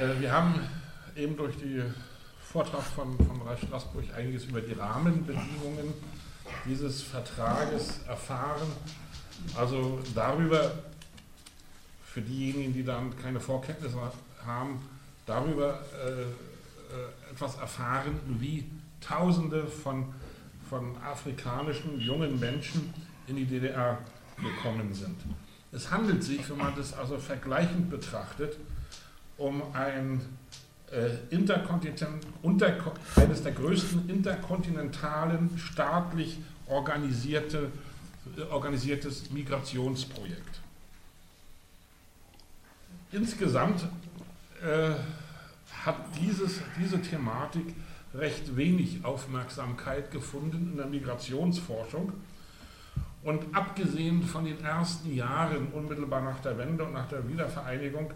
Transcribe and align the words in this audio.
Äh, 0.00 0.18
wir 0.18 0.32
haben 0.32 0.54
eben 1.14 1.36
durch 1.36 1.56
den 1.58 1.94
Vortrag 2.40 2.82
von, 2.82 3.16
von 3.18 3.42
Ralf 3.42 3.60
Straßburg 3.60 4.04
einiges 4.16 4.44
über 4.44 4.60
die 4.60 4.72
Rahmenbedingungen 4.72 5.92
dieses 6.64 7.02
Vertrages 7.02 8.00
erfahren. 8.08 8.68
Also 9.54 10.00
darüber, 10.14 10.72
für 12.04 12.22
diejenigen, 12.22 12.72
die 12.72 12.82
dann 12.82 13.16
keine 13.18 13.40
Vorkenntnisse 13.40 13.96
haben, 14.44 14.80
darüber 15.26 15.80
äh, 16.04 16.22
äh, 16.22 17.32
etwas 17.32 17.56
erfahren, 17.56 18.18
wie 18.38 18.64
Tausende 19.00 19.66
von, 19.66 20.12
von 20.68 20.96
afrikanischen 21.02 22.00
jungen 22.00 22.38
Menschen 22.38 22.92
in 23.26 23.36
die 23.36 23.46
DDR 23.46 23.98
gekommen 24.36 24.92
sind. 24.92 25.16
Es 25.72 25.90
handelt 25.90 26.22
sich, 26.22 26.48
wenn 26.50 26.58
man 26.58 26.74
das 26.76 26.92
also 26.92 27.16
vergleichend 27.16 27.90
betrachtet, 27.90 28.58
um 29.40 29.62
ein 29.72 30.20
äh, 30.90 31.10
unter, 32.42 32.74
eines 33.16 33.42
der 33.42 33.52
größten 33.52 34.08
interkontinentalen 34.08 35.58
staatlich 35.58 36.38
organisierte, 36.66 37.70
äh, 38.36 38.42
organisiertes 38.42 39.30
Migrationsprojekt. 39.30 40.60
Insgesamt 43.12 43.82
äh, 44.62 44.90
hat 45.84 45.96
dieses, 46.20 46.60
diese 46.78 47.00
Thematik 47.00 47.74
recht 48.14 48.56
wenig 48.56 49.04
Aufmerksamkeit 49.04 50.10
gefunden 50.10 50.70
in 50.72 50.76
der 50.76 50.86
Migrationsforschung. 50.86 52.12
Und 53.22 53.54
abgesehen 53.54 54.22
von 54.22 54.44
den 54.44 54.62
ersten 54.64 55.14
Jahren 55.14 55.68
unmittelbar 55.68 56.22
nach 56.22 56.40
der 56.40 56.56
Wende 56.58 56.84
und 56.84 56.94
nach 56.94 57.08
der 57.08 57.28
Wiedervereinigung, 57.28 58.12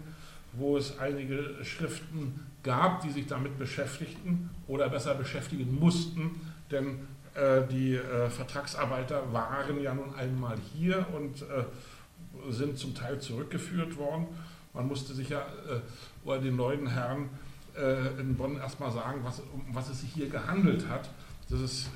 wo 0.57 0.77
es 0.77 0.99
einige 0.99 1.63
Schriften 1.63 2.45
gab, 2.63 3.01
die 3.01 3.11
sich 3.11 3.27
damit 3.27 3.57
beschäftigten 3.57 4.49
oder 4.67 4.89
besser 4.89 5.15
beschäftigen 5.15 5.77
mussten, 5.79 6.41
denn 6.71 6.99
äh, 7.35 7.67
die 7.67 7.95
äh, 7.95 8.29
Vertragsarbeiter 8.29 9.31
waren 9.31 9.81
ja 9.81 9.93
nun 9.93 10.15
einmal 10.15 10.57
hier 10.73 11.05
und 11.15 11.41
äh, 11.43 12.51
sind 12.51 12.77
zum 12.77 12.95
Teil 12.95 13.19
zurückgeführt 13.19 13.97
worden. 13.97 14.27
Man 14.73 14.87
musste 14.87 15.13
sich 15.13 15.29
ja 15.29 15.39
äh, 15.39 16.27
oder 16.27 16.39
den 16.39 16.55
neuen 16.55 16.87
Herren 16.87 17.29
äh, 17.77 18.19
in 18.19 18.35
Bonn 18.35 18.57
erstmal 18.57 18.91
sagen, 18.91 19.21
was, 19.23 19.39
um 19.39 19.63
was 19.73 19.89
es 19.89 20.01
sich 20.01 20.11
hier 20.13 20.29
gehandelt 20.29 20.87
hat. 20.89 21.09
Das 21.49 21.61
ist, 21.61 21.87
äh, 21.87 21.89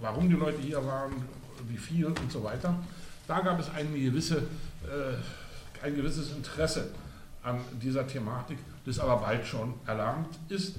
warum 0.00 0.28
die 0.28 0.36
Leute 0.36 0.60
hier 0.60 0.84
waren, 0.84 1.12
wie 1.68 1.76
viel 1.76 2.06
und 2.06 2.32
so 2.32 2.42
weiter. 2.42 2.74
Da 3.26 3.40
gab 3.40 3.58
es 3.58 3.70
eine 3.70 3.98
gewisse, 3.98 4.42
ein 5.82 5.96
gewisses 5.96 6.30
Interesse 6.32 6.90
an 7.44 7.60
dieser 7.80 8.06
Thematik, 8.06 8.58
das 8.84 8.98
aber 8.98 9.18
bald 9.18 9.46
schon 9.46 9.74
erlangt 9.86 10.38
ist. 10.48 10.76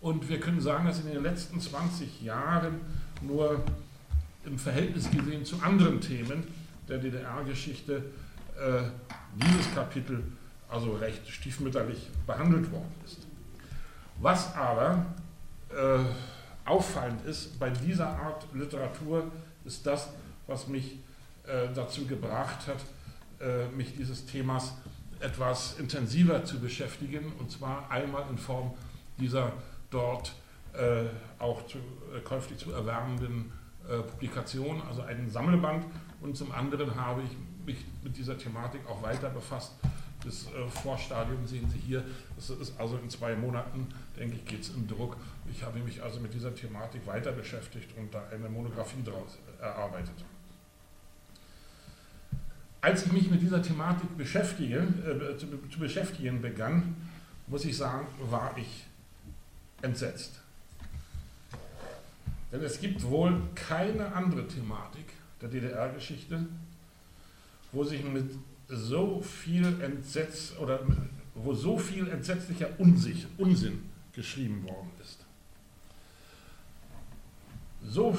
Und 0.00 0.28
wir 0.28 0.40
können 0.40 0.60
sagen, 0.60 0.86
dass 0.86 1.00
in 1.00 1.12
den 1.12 1.22
letzten 1.22 1.60
20 1.60 2.22
Jahren 2.22 2.80
nur 3.20 3.62
im 4.44 4.58
Verhältnis 4.58 5.10
gesehen 5.10 5.44
zu 5.44 5.60
anderen 5.62 6.00
Themen 6.00 6.44
der 6.88 6.98
DDR-Geschichte 6.98 8.02
äh, 8.58 8.82
dieses 9.36 9.74
Kapitel 9.74 10.24
also 10.70 10.92
recht 10.92 11.28
stiefmütterlich 11.28 12.08
behandelt 12.26 12.70
worden 12.72 12.94
ist. 13.04 13.26
Was 14.20 14.54
aber 14.54 15.04
äh, 15.70 16.68
auffallend 16.68 17.24
ist 17.26 17.58
bei 17.58 17.70
dieser 17.70 18.08
Art 18.08 18.46
Literatur, 18.54 19.30
ist 19.64 19.86
das, 19.86 20.08
was 20.46 20.68
mich 20.68 20.98
äh, 21.46 21.68
dazu 21.74 22.06
gebracht 22.06 22.66
hat, 22.66 22.78
äh, 23.40 23.68
mich 23.76 23.96
dieses 23.96 24.26
Themas 24.26 24.74
etwas 25.20 25.78
intensiver 25.78 26.44
zu 26.44 26.60
beschäftigen, 26.60 27.32
und 27.38 27.50
zwar 27.50 27.90
einmal 27.90 28.24
in 28.30 28.38
Form 28.38 28.72
dieser 29.18 29.52
dort 29.90 30.34
äh, 30.72 31.04
auch 31.38 31.66
zu, 31.66 31.78
äh, 31.78 32.20
käuflich 32.24 32.58
zu 32.58 32.72
erwärmenden 32.72 33.52
äh, 33.88 33.98
Publikation, 33.98 34.82
also 34.88 35.02
einen 35.02 35.30
Sammelband, 35.30 35.84
und 36.20 36.36
zum 36.36 36.52
anderen 36.52 36.94
habe 36.94 37.22
ich 37.22 37.66
mich 37.66 37.84
mit 38.02 38.16
dieser 38.16 38.36
Thematik 38.36 38.80
auch 38.88 39.02
weiter 39.02 39.30
befasst 39.30 39.72
das 40.24 40.46
äh, 40.46 40.68
Vorstadium 40.68 41.46
sehen 41.46 41.68
Sie 41.70 41.78
hier. 41.78 42.04
Das 42.36 42.50
ist 42.50 42.78
also 42.78 42.98
in 42.98 43.08
zwei 43.08 43.34
Monaten, 43.34 43.88
denke 44.18 44.36
ich, 44.36 44.44
geht 44.44 44.62
es 44.62 44.70
im 44.70 44.86
Druck. 44.86 45.16
Ich 45.50 45.62
habe 45.62 45.78
mich 45.80 46.02
also 46.02 46.20
mit 46.20 46.34
dieser 46.34 46.54
Thematik 46.54 47.06
weiter 47.06 47.32
beschäftigt 47.32 47.96
und 47.96 48.12
da 48.12 48.22
eine 48.30 48.48
Monographie 48.48 49.02
daraus 49.04 49.38
erarbeitet. 49.60 50.24
Als 52.82 53.04
ich 53.04 53.12
mich 53.12 53.30
mit 53.30 53.42
dieser 53.42 53.62
Thematik 53.62 54.16
beschäftige, 54.16 54.78
äh, 54.78 55.36
zu, 55.36 55.46
zu 55.70 55.78
beschäftigen 55.78 56.40
begann, 56.40 56.96
muss 57.46 57.64
ich 57.64 57.76
sagen, 57.76 58.06
war 58.30 58.56
ich 58.56 58.84
entsetzt. 59.82 60.40
Denn 62.52 62.62
es 62.62 62.80
gibt 62.80 63.02
wohl 63.02 63.40
keine 63.54 64.12
andere 64.14 64.46
Thematik 64.46 65.04
der 65.40 65.48
DDR-Geschichte, 65.48 66.46
wo 67.72 67.84
sich 67.84 68.02
mit 68.04 68.30
so 68.68 69.20
viel 69.20 69.80
Entsetz 69.82 70.54
oder 70.58 70.80
wo 71.34 71.54
so 71.54 71.78
viel 71.78 72.08
entsetzlicher 72.08 72.68
Unsinn, 72.78 73.24
Unsinn 73.38 73.82
geschrieben 74.12 74.64
worden 74.64 74.90
ist. 75.00 75.24
So, 77.82 78.16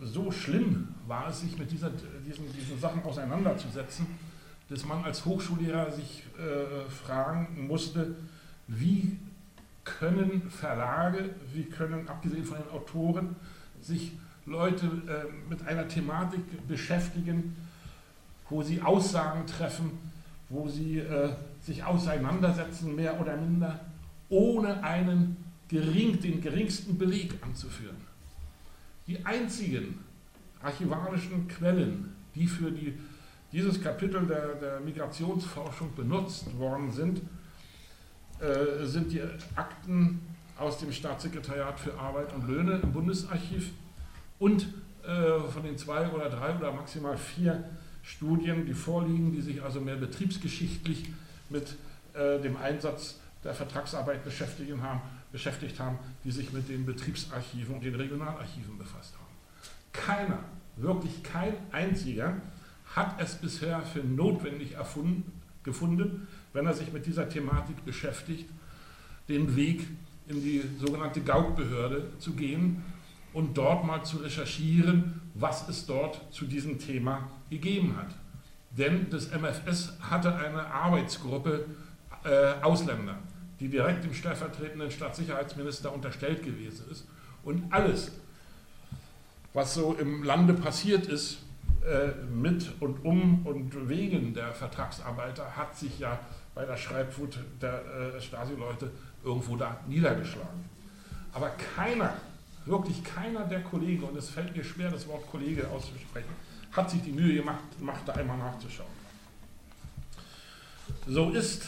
so 0.00 0.30
schlimm 0.30 0.91
war 1.06 1.28
es, 1.28 1.40
sich 1.40 1.58
mit 1.58 1.70
dieser, 1.70 1.90
diesen, 1.90 2.52
diesen 2.52 2.78
Sachen 2.80 3.02
auseinanderzusetzen, 3.02 4.06
dass 4.68 4.84
man 4.84 5.04
als 5.04 5.24
Hochschullehrer 5.24 5.90
sich 5.90 6.24
äh, 6.38 6.90
fragen 6.90 7.66
musste, 7.66 8.14
wie 8.68 9.18
können 9.84 10.50
Verlage, 10.50 11.30
wie 11.52 11.64
können, 11.64 12.08
abgesehen 12.08 12.44
von 12.44 12.58
den 12.58 12.70
Autoren, 12.70 13.36
sich 13.80 14.12
Leute 14.46 14.86
äh, 14.86 15.50
mit 15.50 15.66
einer 15.66 15.88
Thematik 15.88 16.66
beschäftigen, 16.68 17.56
wo 18.48 18.62
sie 18.62 18.80
Aussagen 18.82 19.46
treffen, 19.46 19.98
wo 20.48 20.68
sie 20.68 20.98
äh, 20.98 21.30
sich 21.60 21.84
auseinandersetzen, 21.84 22.94
mehr 22.94 23.20
oder 23.20 23.36
minder, 23.36 23.80
ohne 24.28 24.82
einen 24.82 25.36
gering, 25.68 26.20
den 26.20 26.40
geringsten 26.40 26.98
Beleg 26.98 27.34
anzuführen. 27.42 27.96
Die 29.06 29.24
einzigen 29.24 29.98
archivarischen 30.62 31.48
Quellen, 31.48 32.12
die 32.34 32.46
für 32.46 32.70
die, 32.70 32.98
dieses 33.52 33.82
Kapitel 33.82 34.26
der, 34.26 34.54
der 34.54 34.80
Migrationsforschung 34.80 35.94
benutzt 35.94 36.58
worden 36.58 36.90
sind, 36.90 37.20
äh, 38.40 38.84
sind 38.84 39.12
die 39.12 39.22
Akten 39.54 40.20
aus 40.56 40.78
dem 40.78 40.92
Staatssekretariat 40.92 41.78
für 41.78 41.98
Arbeit 41.98 42.32
und 42.34 42.48
Löhne 42.48 42.80
im 42.82 42.92
Bundesarchiv 42.92 43.70
und 44.38 44.66
äh, 45.04 45.40
von 45.50 45.62
den 45.62 45.76
zwei 45.76 46.08
oder 46.10 46.30
drei 46.30 46.56
oder 46.56 46.72
maximal 46.72 47.16
vier 47.16 47.64
Studien, 48.02 48.66
die 48.66 48.74
vorliegen, 48.74 49.32
die 49.32 49.40
sich 49.40 49.62
also 49.62 49.80
mehr 49.80 49.96
betriebsgeschichtlich 49.96 51.12
mit 51.48 51.76
äh, 52.14 52.40
dem 52.40 52.56
Einsatz 52.56 53.18
der 53.44 53.54
Vertragsarbeit 53.54 54.24
beschäftigt 54.24 54.72
haben, 54.80 55.00
beschäftigt 55.30 55.78
haben, 55.80 55.98
die 56.24 56.30
sich 56.30 56.52
mit 56.52 56.68
den 56.68 56.84
Betriebsarchiven 56.84 57.76
und 57.76 57.84
den 57.84 57.94
Regionalarchiven 57.94 58.78
befasst 58.78 59.14
haben. 59.14 59.21
Keiner, 59.92 60.38
wirklich 60.76 61.22
kein 61.22 61.54
einziger, 61.70 62.34
hat 62.94 63.20
es 63.20 63.36
bisher 63.36 63.82
für 63.82 64.00
notwendig 64.00 64.72
erfunden, 64.72 65.40
gefunden, 65.62 66.26
wenn 66.52 66.66
er 66.66 66.74
sich 66.74 66.92
mit 66.92 67.06
dieser 67.06 67.28
Thematik 67.28 67.84
beschäftigt, 67.84 68.48
den 69.28 69.54
Weg 69.56 69.86
in 70.26 70.42
die 70.42 70.62
sogenannte 70.78 71.20
Gauk-Behörde 71.20 72.12
zu 72.18 72.32
gehen 72.32 72.82
und 73.32 73.56
dort 73.56 73.84
mal 73.84 74.02
zu 74.04 74.18
recherchieren, 74.18 75.20
was 75.34 75.68
es 75.68 75.86
dort 75.86 76.32
zu 76.32 76.46
diesem 76.46 76.78
Thema 76.78 77.30
gegeben 77.50 77.96
hat. 77.96 78.14
Denn 78.76 79.08
das 79.10 79.30
MFS 79.30 79.98
hatte 80.00 80.34
eine 80.34 80.66
Arbeitsgruppe 80.66 81.66
äh, 82.24 82.62
Ausländer, 82.62 83.18
die 83.60 83.68
direkt 83.68 84.04
dem 84.04 84.14
stellvertretenden 84.14 84.90
Staatssicherheitsminister 84.90 85.92
unterstellt 85.92 86.42
gewesen 86.42 86.86
ist. 86.90 87.06
Und 87.42 87.72
alles, 87.72 88.12
was 89.54 89.74
so 89.74 89.94
im 89.94 90.22
Lande 90.22 90.54
passiert 90.54 91.06
ist, 91.06 91.38
äh, 91.84 92.12
mit 92.32 92.70
und 92.80 93.04
um 93.04 93.44
und 93.44 93.88
wegen 93.88 94.34
der 94.34 94.52
Vertragsarbeiter, 94.52 95.56
hat 95.56 95.76
sich 95.76 95.98
ja 95.98 96.18
bei 96.54 96.64
der 96.64 96.76
Schreibwut 96.76 97.38
der 97.60 97.82
äh, 97.84 98.20
Stasi-Leute 98.20 98.90
irgendwo 99.24 99.56
da 99.56 99.80
niedergeschlagen. 99.88 100.64
Aber 101.32 101.50
keiner 101.74 102.14
wirklich 102.66 103.02
keiner 103.02 103.44
der 103.44 103.62
Kollegen, 103.62 104.04
und 104.04 104.16
es 104.16 104.28
fällt 104.28 104.56
mir 104.56 104.64
schwer, 104.64 104.90
das 104.90 105.06
Wort 105.08 105.26
Kollege 105.30 105.68
auszusprechen, 105.68 106.30
hat 106.72 106.90
sich 106.90 107.02
die 107.02 107.12
Mühe 107.12 107.34
gemacht, 107.34 107.64
gemacht 107.78 108.02
da 108.06 108.12
einmal 108.12 108.38
nachzuschauen. 108.38 108.90
So 111.06 111.30
ist, 111.30 111.66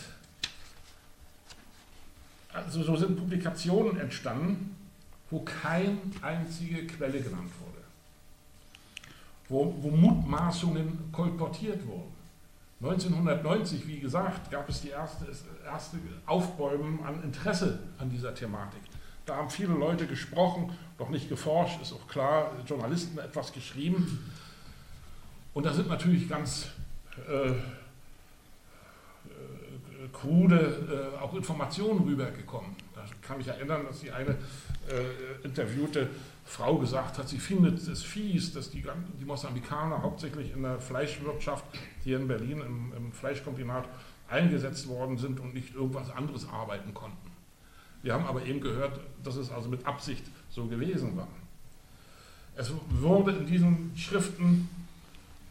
also 2.53 2.83
so 2.83 2.97
sind 2.97 3.17
Publikationen 3.17 3.99
entstanden, 3.99 4.77
wo 5.31 5.41
keine 5.41 5.99
einzige 6.23 6.87
Quelle 6.87 7.21
genannt 7.21 7.51
wurde, 7.61 7.74
wo, 9.49 9.75
wo 9.81 9.91
Mutmaßungen 9.91 11.11
kolportiert 11.12 11.87
wurden. 11.87 12.14
1990, 12.82 13.87
wie 13.87 13.99
gesagt, 13.99 14.50
gab 14.50 14.69
es 14.69 14.82
die 14.82 14.91
erste, 14.91 15.26
erste 15.64 15.96
Aufbäumen 16.26 17.02
an 17.05 17.23
Interesse 17.23 17.79
an 17.99 18.11
dieser 18.11 18.35
Thematik. 18.35 18.82
Da 19.26 19.37
haben 19.37 19.49
viele 19.49 19.73
Leute 19.73 20.06
gesprochen, 20.06 20.70
doch 20.99 21.08
nicht 21.08 21.29
geforscht, 21.31 21.81
ist 21.81 21.94
auch 21.94 22.06
klar, 22.08 22.50
Journalisten 22.67 23.19
etwas 23.19 23.52
geschrieben. 23.52 24.31
Und 25.55 25.64
da 25.64 25.73
sind 25.73 25.88
natürlich 25.88 26.29
ganz 26.29 26.67
äh, 27.26 27.49
äh, 27.49 27.55
krude 30.12 31.12
äh, 31.17 31.23
auch 31.23 31.32
Informationen 31.35 32.00
rübergekommen. 32.00 32.76
Da 32.94 33.05
kann 33.23 33.38
mich 33.38 33.49
erinnern, 33.49 33.87
dass 33.87 34.00
die 34.00 34.11
eine 34.11 34.32
äh, 34.32 34.37
interviewte 35.43 36.11
Frau 36.44 36.79
gesagt 36.79 37.19
hat, 37.19 37.29
sie 37.29 37.38
findet 37.38 37.87
es 37.88 38.02
fies, 38.02 38.52
dass 38.52 38.70
die, 38.70 38.85
die 39.19 39.25
Mosambikaner 39.25 40.02
hauptsächlich 40.02 40.52
in 40.52 40.62
der 40.62 40.79
Fleischwirtschaft 40.79 41.64
hier 42.02 42.19
in 42.19 42.29
Berlin 42.29 42.61
im, 42.61 42.93
im 42.96 43.12
Fleischkombinat 43.12 43.88
eingesetzt 44.29 44.88
worden 44.88 45.19
sind 45.19 45.41
und 45.41 45.55
nicht 45.55 45.75
irgendwas 45.75 46.11
anderes 46.11 46.49
arbeiten 46.49 46.93
konnten. 46.94 47.31
Wir 48.02 48.12
haben 48.12 48.26
aber 48.26 48.44
eben 48.44 48.61
gehört, 48.61 49.00
dass 49.23 49.37
es 49.37 49.50
also 49.50 49.69
mit 49.69 49.87
Absicht 49.87 50.25
so 50.50 50.67
gewesen 50.67 51.17
war. 51.17 51.29
Es 52.56 52.70
wurde 52.90 53.32
in 53.32 53.47
diesen 53.47 53.93
Schriften, 53.97 54.69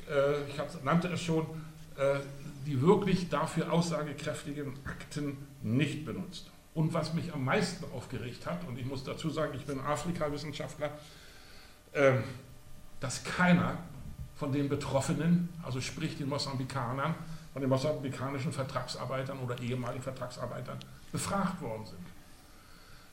äh, 0.10 0.44
ich 0.48 0.84
nannte 0.84 1.08
es 1.10 1.22
schon, 1.22 1.46
äh, 1.98 2.20
die 2.66 2.82
wirklich 2.82 3.30
dafür 3.30 3.74
aussagekräftigen 3.74 4.74
Akten 4.86 5.38
nicht 5.64 6.06
benutzt. 6.06 6.53
Und 6.74 6.94
was 6.94 7.14
mich 7.14 7.34
am 7.34 7.44
meisten 7.46 7.86
aufgeregt 7.94 8.46
hat, 8.46 8.68
und 8.68 8.80
ich 8.80 8.86
muss 8.86 9.04
dazu 9.04 9.30
sagen, 9.30 9.54
ich 9.56 9.66
bin 9.66 9.80
Afrika-Wissenschaftler, 9.80 10.90
äh, 11.92 12.14
dass 13.00 13.24
keiner 13.24 13.78
von 14.36 14.52
den 14.52 14.70
Betroffenen, 14.70 15.50
also 15.64 15.80
sprich 15.82 16.18
den 16.18 16.30
Mosambikanern, 16.30 17.14
von 17.54 17.62
den 17.62 17.70
mosambikanischen 17.70 18.52
Vertragsarbeitern 18.52 19.38
oder 19.40 19.60
ehemaligen 19.62 20.02
Vertragsarbeitern 20.02 20.80
befragt 21.12 21.62
worden 21.62 21.86
sind. 21.86 22.00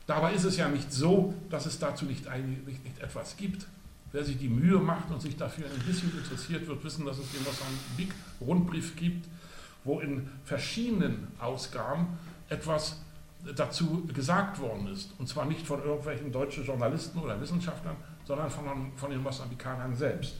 Dabei 0.07 0.33
ist 0.33 0.43
es 0.43 0.57
ja 0.57 0.67
nicht 0.67 0.91
so, 0.91 1.33
dass 1.49 1.67
es 1.67 1.77
dazu 1.77 2.05
nicht, 2.05 2.25
nicht, 2.65 2.83
nicht 2.83 2.99
etwas 2.99 3.37
gibt. 3.37 3.67
Wer 4.11 4.25
sich 4.25 4.37
die 4.37 4.49
Mühe 4.49 4.79
macht 4.79 5.09
und 5.11 5.21
sich 5.21 5.37
dafür 5.37 5.67
ein 5.67 5.85
bisschen 5.85 6.11
interessiert, 6.17 6.67
wird 6.67 6.83
wissen, 6.83 7.05
dass 7.05 7.17
es 7.17 7.31
den 7.31 7.43
Mosambik-Rundbrief 7.43 8.95
gibt, 8.95 9.27
wo 9.83 9.99
in 9.99 10.27
verschiedenen 10.43 11.27
Ausgaben 11.39 12.07
etwas 12.49 12.97
dazu 13.55 14.05
gesagt 14.07 14.59
worden 14.59 14.87
ist. 14.87 15.13
Und 15.19 15.27
zwar 15.27 15.45
nicht 15.45 15.65
von 15.65 15.83
irgendwelchen 15.83 16.31
deutschen 16.31 16.65
Journalisten 16.65 17.19
oder 17.19 17.39
Wissenschaftlern, 17.39 17.95
sondern 18.25 18.49
von, 18.49 18.91
von 18.95 19.09
den 19.09 19.21
Mosambikanern 19.21 19.95
selbst. 19.95 20.35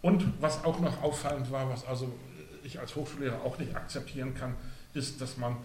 Und 0.00 0.24
was 0.40 0.64
auch 0.64 0.80
noch 0.80 1.02
auffallend 1.02 1.50
war, 1.50 1.68
was 1.68 1.86
also 1.86 2.12
ich 2.64 2.78
als 2.78 2.94
Hochschullehrer 2.96 3.42
auch 3.42 3.58
nicht 3.58 3.74
akzeptieren 3.74 4.34
kann, 4.34 4.54
ist, 4.94 5.20
dass 5.20 5.36
man 5.36 5.56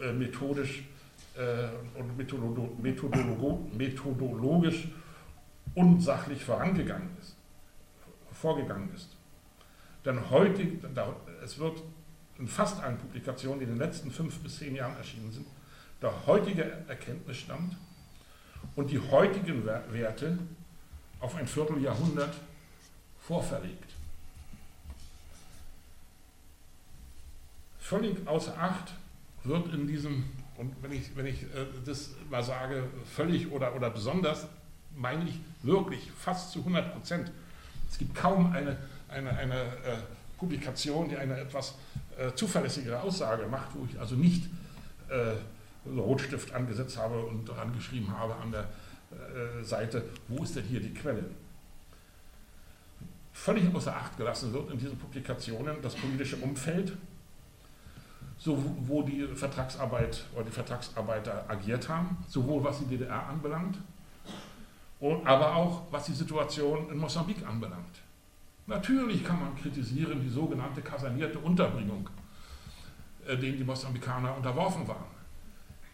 äh, 0.00 0.12
methodisch 0.12 0.84
äh, 1.36 1.98
und 1.98 2.16
methodologisch 2.16 4.88
unsachlich 5.74 6.44
vorangegangen 6.44 7.10
ist, 7.20 7.36
vorgegangen 8.32 8.92
ist. 8.94 9.16
Denn 10.04 10.30
heute, 10.30 10.66
es 11.44 11.58
wird 11.58 11.82
in 12.38 12.46
fast 12.46 12.80
allen 12.80 12.98
Publikationen, 12.98 13.58
die 13.58 13.64
in 13.64 13.72
den 13.72 13.78
letzten 13.78 14.10
fünf 14.10 14.38
bis 14.38 14.58
zehn 14.58 14.74
Jahren 14.74 14.96
erschienen 14.96 15.32
sind, 15.32 15.46
der 16.00 16.26
heutige 16.26 16.62
Erkenntnisstand 16.86 17.76
und 18.76 18.90
die 18.90 18.98
heutigen 18.98 19.64
Werte 19.64 20.38
auf 21.20 21.34
ein 21.34 21.46
Vierteljahrhundert 21.46 22.34
vorverlegt. 23.20 23.92
Völlig 27.80 28.26
außer 28.26 28.56
Acht 28.58 28.92
wird 29.44 29.72
in 29.72 29.86
diesem, 29.86 30.24
und 30.56 30.74
wenn 30.82 30.92
ich, 30.92 31.16
wenn 31.16 31.26
ich 31.26 31.42
äh, 31.42 31.66
das 31.84 32.10
mal 32.30 32.42
sage, 32.42 32.84
völlig 33.16 33.50
oder, 33.50 33.74
oder 33.74 33.90
besonders, 33.90 34.46
meine 34.94 35.24
ich 35.24 35.40
wirklich 35.62 36.10
fast 36.12 36.52
zu 36.52 36.60
100 36.60 36.92
Prozent. 36.92 37.32
Es 37.90 37.98
gibt 37.98 38.14
kaum 38.14 38.52
eine, 38.52 38.76
eine, 39.08 39.30
eine 39.30 39.54
äh, 39.54 39.96
Publikation, 40.38 41.08
die 41.08 41.16
eine 41.16 41.38
etwas 41.38 41.74
äh, 42.16 42.32
zuverlässigere 42.34 43.00
Aussage 43.00 43.46
macht, 43.46 43.74
wo 43.74 43.86
ich 43.90 43.98
also 43.98 44.14
nicht 44.14 44.44
äh, 45.08 45.34
Rotstift 45.88 46.54
angesetzt 46.54 46.96
habe 46.96 47.18
und 47.20 47.48
daran 47.48 47.72
geschrieben 47.72 48.16
habe 48.16 48.34
an 48.36 48.52
der 48.52 48.68
äh, 49.10 49.64
Seite, 49.64 50.04
wo 50.28 50.42
ist 50.42 50.56
denn 50.56 50.64
hier 50.64 50.80
die 50.80 50.94
Quelle? 50.94 51.24
Völlig 53.32 53.72
außer 53.74 53.94
Acht 53.94 54.16
gelassen 54.16 54.52
wird 54.52 54.70
in 54.70 54.78
diesen 54.78 54.98
Publikationen 54.98 55.76
das 55.82 55.94
politische 55.94 56.36
Umfeld, 56.36 56.96
so 58.36 58.62
wo 58.80 59.02
die 59.02 59.26
Vertragsarbeit 59.34 60.24
oder 60.34 60.44
die 60.44 60.50
Vertragsarbeiter 60.50 61.44
agiert 61.48 61.88
haben, 61.88 62.18
sowohl 62.28 62.62
was 62.64 62.78
die 62.80 62.86
DDR 62.86 63.28
anbelangt, 63.28 63.78
aber 65.00 65.54
auch 65.54 65.82
was 65.90 66.06
die 66.06 66.12
Situation 66.12 66.90
in 66.90 66.98
Mosambik 66.98 67.46
anbelangt. 67.46 68.02
Natürlich 68.68 69.24
kann 69.24 69.40
man 69.40 69.56
kritisieren 69.56 70.20
die 70.20 70.28
sogenannte 70.28 70.82
kasernierte 70.82 71.38
Unterbringung, 71.38 72.08
äh, 73.26 73.34
denen 73.34 73.56
die 73.56 73.64
Mosambikaner 73.64 74.36
unterworfen 74.36 74.86
waren. 74.86 75.06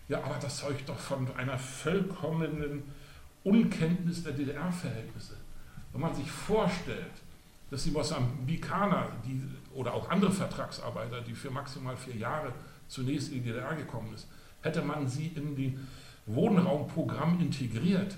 Ja, 0.09 0.23
aber 0.25 0.37
das 0.41 0.59
zeugt 0.59 0.89
doch 0.89 0.99
von 0.99 1.33
einer 1.37 1.57
vollkommenen 1.57 2.83
Unkenntnis 3.45 4.25
der 4.25 4.33
DDR-Verhältnisse. 4.33 5.37
Wenn 5.93 6.01
man 6.01 6.15
sich 6.15 6.29
vorstellt, 6.29 7.13
dass 7.71 7.85
die 7.85 7.93
Mosambikaner 7.93 9.09
die, 9.25 9.41
oder 9.73 9.95
auch 9.95 10.11
andere 10.11 10.33
Vertragsarbeiter, 10.33 11.21
die 11.21 11.35
für 11.35 11.53
maximal 11.53 11.97
vier 11.97 12.17
Jahre 12.17 12.53
zunächst 12.89 13.29
in 13.29 13.35
die 13.35 13.53
DDR 13.53 13.77
gekommen 13.77 14.13
ist, 14.15 14.27
hätte 14.63 14.83
man 14.83 15.07
sie 15.07 15.29
in 15.29 15.55
die 15.55 15.79
Wohnraumprogramm 16.27 17.39
integriert, 17.39 18.17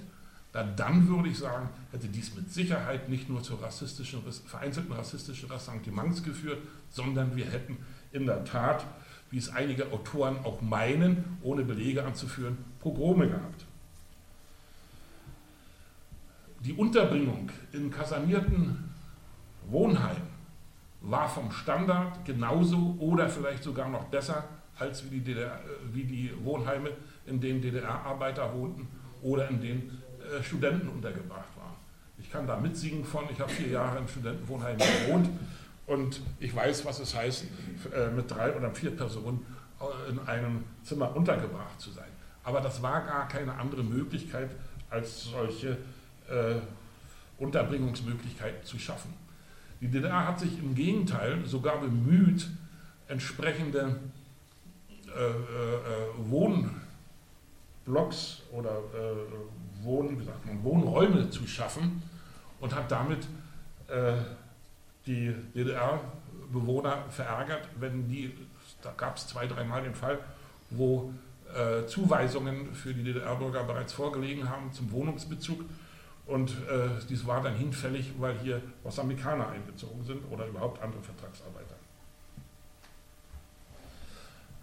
dann 0.64 1.08
würde 1.08 1.28
ich 1.28 1.38
sagen, 1.38 1.68
hätte 1.92 2.08
dies 2.08 2.34
mit 2.34 2.52
Sicherheit 2.52 3.08
nicht 3.08 3.28
nur 3.28 3.42
zu 3.42 3.54
rassistischen, 3.54 4.22
vereinzelten 4.46 4.92
rassistischen 4.92 5.50
Ressentiments 5.50 6.22
geführt, 6.22 6.58
sondern 6.90 7.34
wir 7.36 7.46
hätten 7.46 7.76
in 8.12 8.26
der 8.26 8.44
Tat, 8.44 8.86
wie 9.30 9.38
es 9.38 9.48
einige 9.48 9.92
Autoren 9.92 10.38
auch 10.44 10.62
meinen, 10.62 11.38
ohne 11.42 11.64
Belege 11.64 12.04
anzuführen, 12.04 12.58
Pogrome 12.80 13.28
gehabt. 13.28 13.66
Die 16.60 16.72
Unterbringung 16.72 17.50
in 17.72 17.90
kasernierten 17.90 18.92
Wohnheimen 19.68 20.36
war 21.00 21.28
vom 21.28 21.50
Standard 21.52 22.24
genauso 22.24 22.96
oder 22.98 23.28
vielleicht 23.28 23.62
sogar 23.62 23.88
noch 23.88 24.04
besser 24.04 24.44
als 24.78 25.04
wie 25.04 25.16
die, 25.16 25.20
DDR, 25.20 25.60
wie 25.92 26.04
die 26.04 26.32
Wohnheime, 26.44 26.90
in 27.26 27.40
denen 27.40 27.62
DDR-Arbeiter 27.62 28.52
wohnten 28.54 28.88
oder 29.22 29.48
in 29.48 29.60
denen 29.60 30.02
äh, 30.26 30.42
Studenten 30.42 30.88
untergebracht 30.88 31.56
waren. 31.56 31.74
Ich 32.18 32.30
kann 32.30 32.46
da 32.46 32.56
mitsingen 32.56 33.04
von, 33.04 33.24
ich 33.30 33.40
habe 33.40 33.52
vier 33.52 33.68
Jahre 33.68 33.98
im 33.98 34.08
Studentenwohnheim 34.08 34.78
gewohnt 34.78 35.28
und 35.86 36.20
ich 36.40 36.54
weiß, 36.54 36.84
was 36.84 36.98
es 36.98 37.14
heißt, 37.14 37.44
äh, 37.94 38.10
mit 38.10 38.30
drei 38.30 38.54
oder 38.54 38.70
vier 38.70 38.90
Personen 38.90 39.44
äh, 39.80 40.10
in 40.10 40.18
einem 40.20 40.64
Zimmer 40.82 41.14
untergebracht 41.14 41.80
zu 41.80 41.90
sein. 41.90 42.08
Aber 42.42 42.60
das 42.60 42.82
war 42.82 43.02
gar 43.02 43.28
keine 43.28 43.54
andere 43.54 43.82
Möglichkeit, 43.82 44.50
als 44.88 45.24
solche 45.24 45.76
äh, 46.28 46.56
Unterbringungsmöglichkeiten 47.38 48.64
zu 48.64 48.78
schaffen. 48.78 49.12
Die 49.80 49.88
DDR 49.88 50.26
hat 50.26 50.40
sich 50.40 50.58
im 50.58 50.74
Gegenteil 50.74 51.44
sogar 51.44 51.80
bemüht, 51.80 52.48
entsprechende 53.08 54.00
äh, 55.06 55.10
äh, 55.10 56.30
Wohnblocks 56.30 56.72
oder 58.52 58.80
Wohn, 59.86 60.16
man, 60.44 60.64
Wohnräume 60.64 61.30
zu 61.30 61.46
schaffen 61.46 62.02
und 62.60 62.74
hat 62.74 62.90
damit 62.90 63.26
äh, 63.88 64.12
die 65.06 65.34
DDR-Bewohner 65.54 67.04
verärgert, 67.08 67.68
wenn 67.78 68.08
die, 68.08 68.36
da 68.82 68.92
gab 68.96 69.16
es 69.16 69.28
zwei, 69.28 69.46
dreimal 69.46 69.82
den 69.82 69.94
Fall, 69.94 70.18
wo 70.70 71.12
äh, 71.54 71.86
Zuweisungen 71.86 72.74
für 72.74 72.92
die 72.92 73.04
DDR-Bürger 73.04 73.64
bereits 73.64 73.92
vorgelegen 73.92 74.50
haben 74.50 74.72
zum 74.72 74.90
Wohnungsbezug 74.90 75.64
und 76.26 76.50
äh, 76.50 76.88
dies 77.08 77.24
war 77.26 77.40
dann 77.40 77.54
hinfällig, 77.54 78.12
weil 78.18 78.36
hier 78.38 78.60
Mosambikaner 78.82 79.48
eingezogen 79.48 80.04
sind 80.04 80.24
oder 80.30 80.46
überhaupt 80.46 80.82
andere 80.82 81.00
Vertragsarbeiter. 81.00 81.76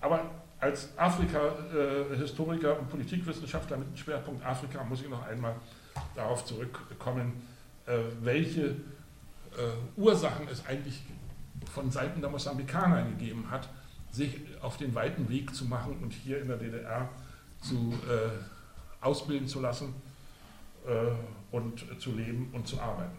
Aber 0.02 0.30
als 0.64 0.98
Afrika-Historiker 0.98 2.72
äh, 2.72 2.80
und 2.80 2.90
Politikwissenschaftler 2.90 3.78
mit 3.78 3.90
dem 3.90 3.98
Schwerpunkt 3.98 4.46
Afrika 4.46 4.82
muss 4.86 5.02
ich 5.02 5.10
noch 5.10 5.26
einmal 5.28 5.56
darauf 6.16 6.46
zurückkommen, 6.46 7.34
äh, 7.86 7.98
welche 8.22 8.68
äh, 8.68 8.76
Ursachen 9.98 10.48
es 10.48 10.66
eigentlich 10.66 11.04
von 11.70 11.92
Seiten 11.92 12.22
der 12.22 12.30
Mosambikaner 12.30 13.04
gegeben 13.04 13.52
hat, 13.52 13.68
sich 14.10 14.40
auf 14.62 14.78
den 14.78 14.96
weiten 14.96 15.28
Weg 15.28 15.54
zu 15.54 15.66
machen 15.66 15.98
und 16.02 16.14
hier 16.14 16.42
in 16.42 16.48
der 16.48 16.58
DDR 16.58 17.10
zu 17.62 17.94
äh, 18.10 19.06
ausbilden 19.06 19.48
zu 19.48 19.60
lassen 19.60 19.94
äh, 20.88 21.56
und 21.56 21.84
zu 22.00 22.14
leben 22.14 22.50
und 22.54 22.68
zu 22.68 22.80
arbeiten. 22.80 23.18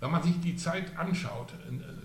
Wenn 0.00 0.10
man 0.10 0.22
sich 0.22 0.40
die 0.40 0.56
Zeit 0.56 0.96
anschaut, 0.96 1.52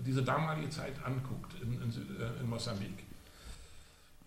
diese 0.04 0.22
damalige 0.22 0.68
Zeit 0.68 0.94
anguckt 1.04 1.54
in, 1.62 1.74
in, 1.74 1.92
in 2.40 2.48
Mosambik, 2.48 3.04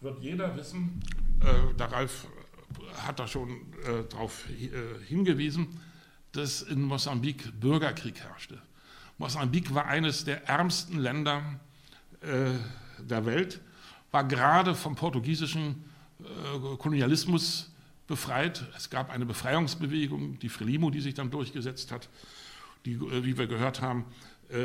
wird 0.06 0.20
jeder 0.20 0.56
wissen, 0.56 1.02
äh, 1.42 1.74
der 1.74 1.92
Ralf 1.92 2.28
hat 3.06 3.20
da 3.20 3.28
schon 3.28 3.50
äh, 3.50 4.04
darauf 4.10 4.48
äh, 4.50 4.70
hingewiesen, 5.06 5.80
dass 6.32 6.62
in 6.62 6.84
Mosambik 6.84 7.60
Bürgerkrieg 7.60 8.20
herrschte. 8.20 8.62
Mosambik 9.18 9.74
war 9.74 9.88
eines 9.88 10.24
der 10.24 10.48
ärmsten 10.48 11.00
Länder 11.00 11.60
äh, 12.22 12.52
der 13.00 13.26
Welt, 13.26 13.62
war 14.12 14.24
gerade 14.26 14.76
vom 14.76 14.96
portugiesischen 14.96 15.84
äh, 16.20 16.76
Kolonialismus 16.78 17.72
befreit. 18.08 18.64
Es 18.78 18.92
gab 18.92 19.10
eine 19.10 19.26
Befreiungsbewegung, 19.26 20.38
die 20.38 20.50
Frelimo, 20.50 20.92
die 20.92 21.02
sich 21.02 21.16
dann 21.16 21.32
durchgesetzt 21.32 21.92
hat, 21.92 22.10
die, 22.86 22.94
äh, 22.94 23.26
wie 23.26 23.40
wir 23.40 23.48
gehört 23.48 23.82
haben, 23.82 24.06
äh, 24.50 24.58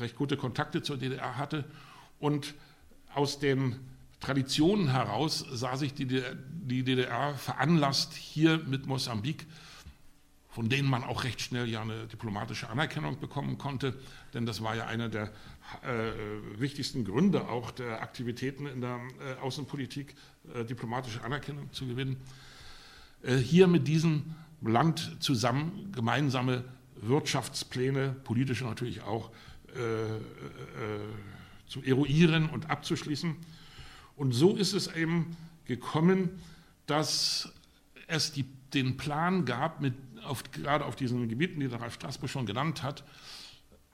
recht 0.00 0.16
gute 0.16 0.38
Kontakte 0.38 0.80
zur 0.82 0.96
DDR 0.96 1.36
hatte. 1.36 1.66
Und 2.18 2.54
aus 3.14 3.38
den 3.38 3.76
Traditionen 4.20 4.88
heraus 4.88 5.44
sah 5.52 5.76
sich 5.76 5.94
die 5.94 6.06
DDR, 6.06 6.34
die 6.34 6.82
DDR 6.82 7.34
veranlasst, 7.34 8.14
hier 8.14 8.58
mit 8.66 8.86
Mosambik 8.86 9.46
von 10.56 10.70
denen 10.70 10.88
man 10.88 11.04
auch 11.04 11.24
recht 11.24 11.42
schnell 11.42 11.68
ja 11.68 11.82
eine 11.82 12.06
diplomatische 12.06 12.70
Anerkennung 12.70 13.20
bekommen 13.20 13.58
konnte, 13.58 13.94
denn 14.32 14.46
das 14.46 14.62
war 14.62 14.74
ja 14.74 14.86
einer 14.86 15.10
der 15.10 15.24
äh, 15.82 16.58
wichtigsten 16.58 17.04
Gründe 17.04 17.46
auch 17.48 17.70
der 17.72 18.00
Aktivitäten 18.00 18.64
in 18.64 18.80
der 18.80 18.98
äh, 19.20 19.42
Außenpolitik, 19.42 20.14
äh, 20.54 20.64
diplomatische 20.64 21.22
Anerkennung 21.22 21.70
zu 21.74 21.86
gewinnen. 21.86 22.16
Äh, 23.22 23.36
hier 23.36 23.66
mit 23.66 23.86
diesem 23.86 24.34
Land 24.62 25.18
zusammen 25.20 25.92
gemeinsame 25.94 26.64
Wirtschaftspläne, 27.02 28.16
politische 28.24 28.64
natürlich 28.64 29.02
auch, 29.02 29.30
äh, 29.74 29.80
äh, 29.80 30.20
zu 31.66 31.82
eruieren 31.82 32.48
und 32.48 32.70
abzuschließen. 32.70 33.36
Und 34.16 34.32
so 34.32 34.56
ist 34.56 34.72
es 34.72 34.88
eben 34.94 35.36
gekommen, 35.66 36.30
dass 36.86 37.52
es 38.06 38.32
die, 38.32 38.44
den 38.72 38.96
Plan 38.96 39.44
gab, 39.44 39.80
mit 39.80 39.94
auf, 40.24 40.50
gerade 40.50 40.84
auf 40.84 40.96
diesen 40.96 41.28
Gebieten, 41.28 41.60
die 41.60 41.68
der 41.68 41.80
Ralf 41.80 41.94
Straßburg 41.94 42.30
schon 42.30 42.46
genannt 42.46 42.82
hat, 42.82 43.04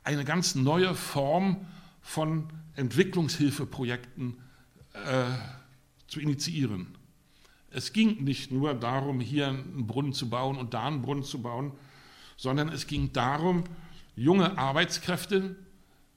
eine 0.05 0.25
ganz 0.25 0.55
neue 0.55 0.95
Form 0.95 1.67
von 2.01 2.49
Entwicklungshilfeprojekten 2.75 4.37
äh, 4.95 5.25
zu 6.07 6.21
initiieren. 6.21 6.99
Es 7.71 7.93
ging 7.93 8.23
nicht 8.25 8.51
nur 8.51 8.75
darum, 8.75 9.21
hier 9.21 9.49
einen 9.49 9.87
Brunnen 9.87 10.13
zu 10.13 10.29
bauen 10.29 10.57
und 10.57 10.75
da 10.75 10.87
einen 10.87 11.03
Brunnen 11.03 11.25
zu 11.25 11.41
bauen, 11.41 11.73
sondern 12.37 12.69
es 12.69 12.87
ging 12.87 13.13
darum, 13.13 13.65
junge 14.15 14.59
Arbeitskräfte 14.59 15.57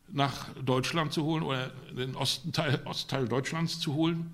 nach 0.07 0.49
Deutschland 0.63 1.13
zu 1.13 1.23
holen 1.23 1.43
oder 1.43 1.69
den 1.97 2.15
Ostteil, 2.15 2.81
Ostteil 2.85 3.27
Deutschlands 3.27 3.79
zu 3.79 3.93
holen, 3.93 4.31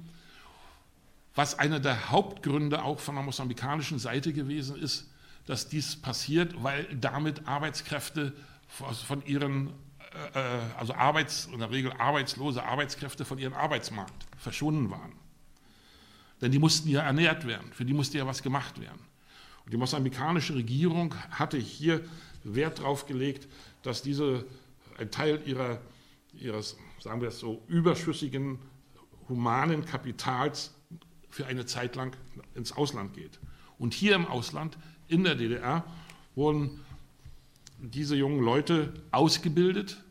was 1.36 1.58
einer 1.58 1.80
der 1.80 2.12
Hauptgründe 2.12 2.84
auch 2.84 3.00
von 3.00 3.16
der 3.16 3.24
mosambikanischen 3.24 4.00
Seite 4.00 4.34
gewesen 4.34 4.76
ist, 4.76 5.10
dass 5.46 5.70
dies 5.70 5.96
passiert, 5.96 6.62
weil 6.64 6.86
damit 6.96 7.48
Arbeitskräfte 7.48 8.34
von 8.68 9.26
ihren, 9.26 9.72
also 10.78 10.94
Arbeits, 10.94 11.48
in 11.52 11.60
der 11.60 11.72
Regel 11.72 11.94
arbeitslose 11.94 12.64
Arbeitskräfte 12.64 13.26
von 13.26 13.38
ihrem 13.38 13.54
Arbeitsmarkt 13.54 14.28
verschwunden 14.38 14.92
waren. 14.92 15.14
Denn 16.42 16.52
die 16.52 16.60
mussten 16.60 16.90
ja 16.90 17.02
ernährt 17.02 17.48
werden, 17.48 17.72
für 17.72 17.86
die 17.86 17.94
musste 17.94 18.18
ja 18.18 18.28
was 18.28 18.44
gemacht 18.44 18.80
werden. 18.82 19.00
Und 19.64 19.74
die 19.74 19.78
mosambikanische 19.78 20.56
Regierung 20.56 21.16
hatte 21.32 21.58
hier 21.58 22.02
Wert 22.44 22.80
darauf 22.80 23.06
gelegt, 23.06 23.48
dass 23.84 24.02
diese 24.02 24.46
ein 25.02 25.12
Teil 25.12 25.42
ihrer, 25.46 25.80
ihres, 26.34 26.78
sagen 27.00 27.22
wir 27.22 27.30
es 27.30 27.40
so, 27.40 27.64
überschüssigen 27.68 28.60
humanen 29.28 29.86
Kapitals 29.86 30.74
für 31.30 31.48
eine 31.48 31.66
Zeit 31.66 31.96
lang 31.96 32.16
ins 32.56 32.72
Ausland 32.72 33.14
geht. 33.14 33.40
Und 33.78 33.94
hier 33.94 34.16
im 34.16 34.28
Ausland 34.28 34.78
in 35.08 35.24
der 35.24 35.36
DDR 35.36 35.84
wurden 36.36 36.80
diese 37.80 38.16
jungen 38.16 38.44
Leute 38.44 38.94
ausgebildet 39.12 40.04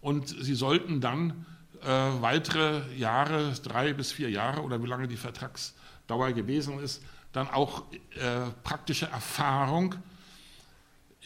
und 0.00 0.28
sie 0.28 0.54
sollten 0.54 1.00
dann 1.00 1.44
äh, 1.82 1.86
weitere 1.86 2.82
Jahre, 2.96 3.52
drei 3.62 3.92
bis 3.92 4.12
vier 4.12 4.30
Jahre 4.30 4.62
oder 4.62 4.82
wie 4.82 4.86
lange 4.86 5.08
die 5.08 5.16
Vertragsdauer 5.16 6.32
gewesen 6.32 6.78
ist, 6.78 7.02
dann 7.32 7.48
auch 7.48 7.84
äh, 8.14 8.50
praktische 8.62 9.06
Erfahrung 9.06 9.94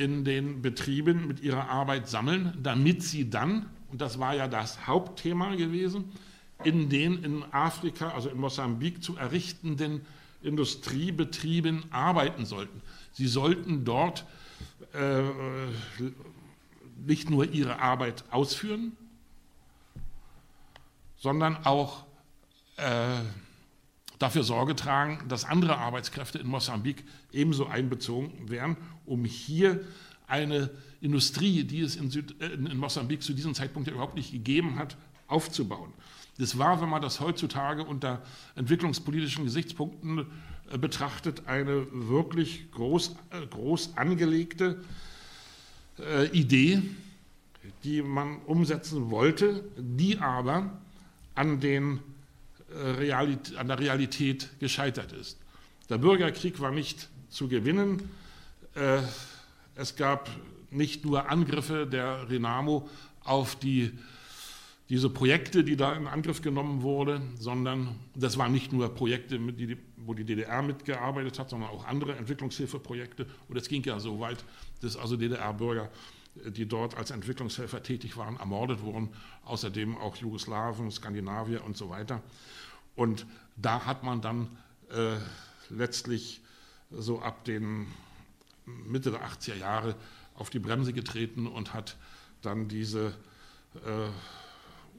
in 0.01 0.25
den 0.25 0.63
Betrieben 0.63 1.27
mit 1.27 1.41
ihrer 1.41 1.69
Arbeit 1.69 2.09
sammeln, 2.09 2.57
damit 2.63 3.03
sie 3.03 3.29
dann, 3.29 3.69
und 3.91 4.01
das 4.01 4.19
war 4.19 4.35
ja 4.35 4.49
das 4.49 4.87
Hauptthema 4.87 5.55
gewesen, 5.57 6.11
in 6.65 6.89
den 6.89 7.23
in 7.23 7.45
Afrika, 7.53 8.11
also 8.11 8.31
in 8.31 8.39
Mosambik 8.39 9.03
zu 9.03 9.17
errichtenden 9.17 10.01
Industriebetrieben 10.43 11.85
arbeiten 11.93 12.47
sollten. 12.47 12.81
Sie 13.13 13.27
sollten 13.27 13.85
dort 13.85 14.25
äh, 14.95 15.23
nicht 17.05 17.29
nur 17.29 17.45
ihre 17.53 17.79
Arbeit 17.79 18.25
ausführen, 18.31 18.97
sondern 21.19 21.59
auch 21.67 22.05
äh, 22.79 23.19
dafür 24.21 24.45
Sorge 24.45 24.77
tragen, 24.77 25.19
dass 25.27 25.45
andere 25.45 25.79
Arbeitskräfte 25.79 26.39
in 26.39 26.47
Mosambik 26.47 27.03
ebenso 27.33 27.67
einbezogen 27.67 28.49
werden, 28.49 28.77
um 29.07 29.25
hier 29.25 29.81
eine 30.29 30.71
Industrie, 31.01 31.65
die 31.65 31.81
es 31.81 31.97
in, 31.97 32.11
Süd, 32.11 32.41
äh, 32.41 32.53
in 32.53 32.77
Mosambik 32.77 33.23
zu 33.23 33.33
diesem 33.33 33.55
Zeitpunkt 33.55 33.89
ja 33.89 33.95
überhaupt 33.95 34.15
nicht 34.15 34.31
gegeben 34.31 34.79
hat, 34.79 34.97
aufzubauen. 35.27 35.93
Das 36.39 36.59
war, 36.59 36.81
wenn 36.81 36.89
man 36.89 37.03
das 37.03 37.21
heutzutage 37.21 37.85
unter 37.85 38.23
entwicklungspolitischen 38.55 39.45
Gesichtspunkten 39.45 40.27
äh, 40.71 40.79
betrachtet, 40.79 41.47
eine 41.47 41.87
wirklich 41.91 42.71
groß, 42.73 43.17
äh, 43.31 43.47
groß 43.47 43.97
angelegte 43.97 44.83
äh, 45.99 46.27
Idee, 46.29 46.83
die 47.85 48.03
man 48.03 48.39
umsetzen 48.47 49.11
wollte, 49.11 49.65
die 49.77 50.19
aber 50.19 50.79
an, 51.35 51.61
den, 51.61 52.01
Realität, 52.73 53.57
an 53.57 53.69
der 53.69 53.79
Realität 53.79 54.49
gescheitert 54.61 55.13
ist. 55.13 55.39
Der 55.89 55.99
Bürgerkrieg 55.99 56.61
war 56.61 56.71
nicht 56.71 57.09
zu 57.29 57.49
gewinnen. 57.49 58.09
Es 59.75 59.97
gab 59.97 60.31
nicht 60.71 61.05
nur 61.05 61.29
Angriffe 61.29 61.87
der 61.87 62.29
Renamo 62.31 62.89
auf 63.25 63.57
die 63.57 63.93
diese 64.91 65.09
Projekte, 65.09 65.63
die 65.63 65.77
da 65.77 65.93
in 65.93 66.09
Angriff 66.09 66.43
genommen 66.43 66.83
wurden, 66.83 67.37
sondern 67.39 67.95
das 68.17 68.37
waren 68.39 68.51
nicht 68.51 68.73
nur 68.73 68.93
Projekte, 68.93 69.39
wo 69.99 70.15
die 70.15 70.25
DDR 70.25 70.63
mitgearbeitet 70.63 71.39
hat, 71.39 71.49
sondern 71.49 71.71
auch 71.71 71.87
andere 71.87 72.17
Entwicklungshilfeprojekte. 72.17 73.27
Und 73.49 73.57
es 73.57 73.69
ging 73.69 73.85
ja 73.85 74.01
so 74.01 74.19
weit, 74.19 74.45
dass 74.81 74.97
also 74.97 75.17
DDR-Bürger, 75.17 75.89
die 76.35 76.67
dort 76.67 76.97
als 76.97 77.11
Entwicklungshelfer 77.11 77.83
tätig 77.83 78.17
waren, 78.17 78.37
ermordet 78.37 78.83
wurden, 78.83 79.11
außerdem 79.45 79.97
auch 79.97 80.17
Jugoslawen, 80.17 80.91
Skandinavier 80.91 81.65
und 81.65 81.77
so 81.77 81.91
weiter. 81.91 82.23
Und 82.95 83.27
da 83.57 83.85
hat 83.85 84.05
man 84.05 84.21
dann 84.21 84.49
äh, 84.91 85.17
letztlich 85.69 86.41
so 86.91 87.21
ab 87.21 87.45
den 87.45 87.87
Mitte 88.65 89.11
der 89.11 89.27
80er 89.27 89.57
Jahre 89.57 89.97
auf 90.35 90.51
die 90.51 90.59
Bremse 90.59 90.93
getreten 90.93 91.47
und 91.47 91.75
hat 91.75 91.97
dann 92.43 92.69
diese 92.69 93.15
äh, 93.75 94.09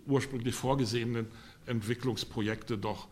ursprünglich 0.06 0.56
vorgesehenen 0.56 1.28
Entwicklungsprojekte 1.66 2.78
doch 2.78 3.08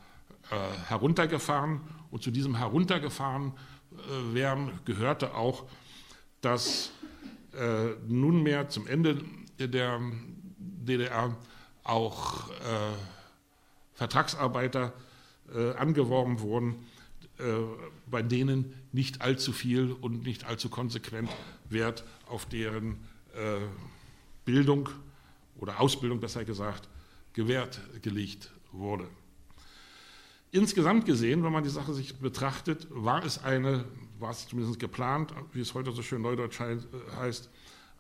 äh, 0.52 0.56
heruntergefahren. 0.88 1.82
Und 2.12 2.24
zu 2.24 2.32
diesem 2.32 2.56
heruntergefahren 2.56 3.54
äh, 3.92 4.34
werden 4.34 4.72
gehörte 4.86 5.36
auch, 5.36 5.66
dass 6.42 6.92
äh, 7.54 7.96
nunmehr 8.08 8.70
zum 8.70 8.88
Ende 8.88 9.24
der 9.60 10.00
DDR 10.60 11.36
auch 11.84 12.50
äh, 12.50 12.54
Vertragsarbeiter 13.94 14.94
äh, 15.54 15.72
angeworben 15.74 16.40
wurden, 16.40 16.76
äh, 17.38 17.44
bei 18.10 18.22
denen 18.22 18.74
nicht 18.92 19.22
allzu 19.22 19.52
viel 19.52 19.92
und 19.92 20.24
nicht 20.24 20.46
allzu 20.46 20.70
konsequent 20.70 21.30
Wert 21.70 22.04
auf 22.28 22.46
deren 22.46 22.98
Bildung 24.44 24.90
oder 25.60 25.80
Ausbildung 25.80 26.20
besser 26.20 26.44
gesagt, 26.44 26.90
gewährt 27.34 27.80
gelegt 28.02 28.52
wurde. 28.72 29.08
Insgesamt 30.52 31.06
gesehen, 31.06 31.44
wenn 31.44 31.52
man 31.52 31.64
die 31.64 31.70
Sache 31.70 31.94
sich 31.94 32.16
betrachtet, 32.18 32.88
war 32.90 33.24
es 33.24 33.44
eine, 33.44 33.86
war 34.20 34.32
es 34.32 34.48
zumindest 34.48 34.80
geplant, 34.80 35.34
wie 35.54 35.62
es 35.62 35.74
heute 35.74 35.92
so 35.92 36.02
schön 36.02 36.22
neudeutsch 36.22 36.60
heißt, 36.60 37.50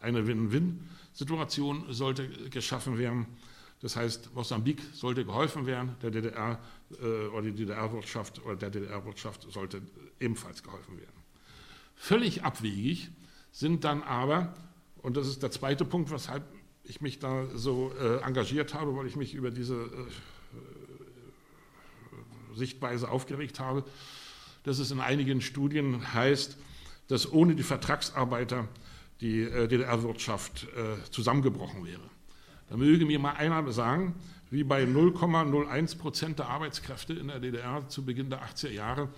eine 0.01 0.27
Win-Win-Situation 0.27 1.85
sollte 1.89 2.29
geschaffen 2.49 2.97
werden. 2.97 3.25
Das 3.81 3.95
heißt, 3.95 4.33
Mosambik 4.33 4.81
sollte 4.93 5.25
geholfen 5.25 5.65
werden, 5.65 5.95
der 6.01 6.11
DDR 6.11 6.59
äh, 7.01 7.27
oder 7.27 7.43
die 7.43 7.53
DDR-Wirtschaft 7.53 8.43
oder 8.45 8.55
der 8.55 8.69
DDR-Wirtschaft 8.69 9.47
sollte 9.51 9.81
ebenfalls 10.19 10.63
geholfen 10.63 10.97
werden. 10.97 11.15
Völlig 11.95 12.43
abwegig 12.43 13.09
sind 13.51 13.83
dann 13.83 14.03
aber 14.03 14.53
Und 15.01 15.15
das 15.17 15.27
ist 15.27 15.43
der 15.43 15.51
zweite 15.51 15.85
Punkt, 15.85 16.11
weshalb 16.11 16.43
ich 16.83 17.01
mich 17.01 17.19
da 17.19 17.45
so 17.55 17.93
äh, 17.99 18.21
engagiert 18.21 18.73
habe, 18.73 18.95
weil 18.95 19.05
ich 19.07 19.15
mich 19.15 19.33
über 19.33 19.51
diese 19.51 19.75
äh, 19.75 20.07
Sichtweise 22.55 23.09
aufgeregt 23.09 23.59
habe, 23.59 23.83
dass 24.69 24.77
es 24.77 24.91
in 24.91 24.99
einigen 24.99 25.41
Studien 25.41 26.13
heißt, 26.13 26.55
dass 27.07 27.33
ohne 27.33 27.55
die 27.55 27.63
Vertragsarbeiter 27.63 28.67
die 29.19 29.41
äh, 29.41 29.67
DDR-Wirtschaft 29.67 30.67
äh, 30.75 31.09
zusammengebrochen 31.09 31.83
wäre. 31.83 32.03
Da 32.69 32.77
möge 32.77 33.03
mir 33.07 33.17
mal 33.17 33.31
einer 33.31 33.71
sagen, 33.71 34.13
wie 34.51 34.63
bei 34.63 34.83
0,01 34.83 35.97
Prozent 35.97 36.37
der 36.37 36.49
Arbeitskräfte 36.49 37.13
in 37.13 37.29
der 37.29 37.39
DDR 37.39 37.89
zu 37.89 38.05
Beginn 38.05 38.29
der 38.29 38.43
80er 38.43 38.69
Jahre 38.69 39.09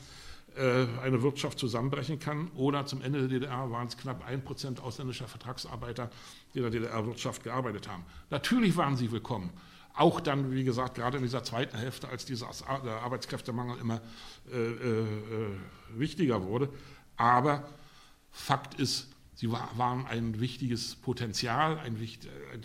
äh, 0.55 0.85
eine 1.03 1.21
Wirtschaft 1.21 1.59
zusammenbrechen 1.59 2.17
kann. 2.17 2.47
Oder 2.55 2.85
zum 2.85 3.01
Ende 3.01 3.19
der 3.19 3.27
DDR 3.27 3.69
waren 3.71 3.87
es 3.87 3.97
knapp 3.97 4.25
1 4.25 4.45
Prozent 4.45 4.79
ausländischer 4.79 5.27
Vertragsarbeiter, 5.27 6.09
die 6.53 6.59
in 6.59 6.63
der 6.63 6.71
DDR-Wirtschaft 6.71 7.43
gearbeitet 7.43 7.89
haben. 7.89 8.05
Natürlich 8.29 8.77
waren 8.77 8.95
sie 8.95 9.11
willkommen. 9.11 9.49
Auch 9.93 10.21
dann, 10.21 10.51
wie 10.51 10.63
gesagt, 10.63 10.95
gerade 10.95 11.17
in 11.17 11.23
dieser 11.23 11.43
zweiten 11.43 11.77
Hälfte, 11.77 12.07
als 12.07 12.25
dieser 12.25 12.47
Arbeitskräftemangel 12.67 13.79
immer 13.79 14.01
äh, 14.51 14.57
äh, 14.57 15.05
wichtiger 15.95 16.43
wurde. 16.43 16.69
Aber 17.17 17.69
Fakt 18.31 18.79
ist, 18.79 19.09
sie 19.35 19.51
war, 19.51 19.69
waren 19.77 20.05
ein 20.05 20.39
wichtiges 20.39 20.95
Potenzial, 20.95 21.77
ein, 21.79 21.97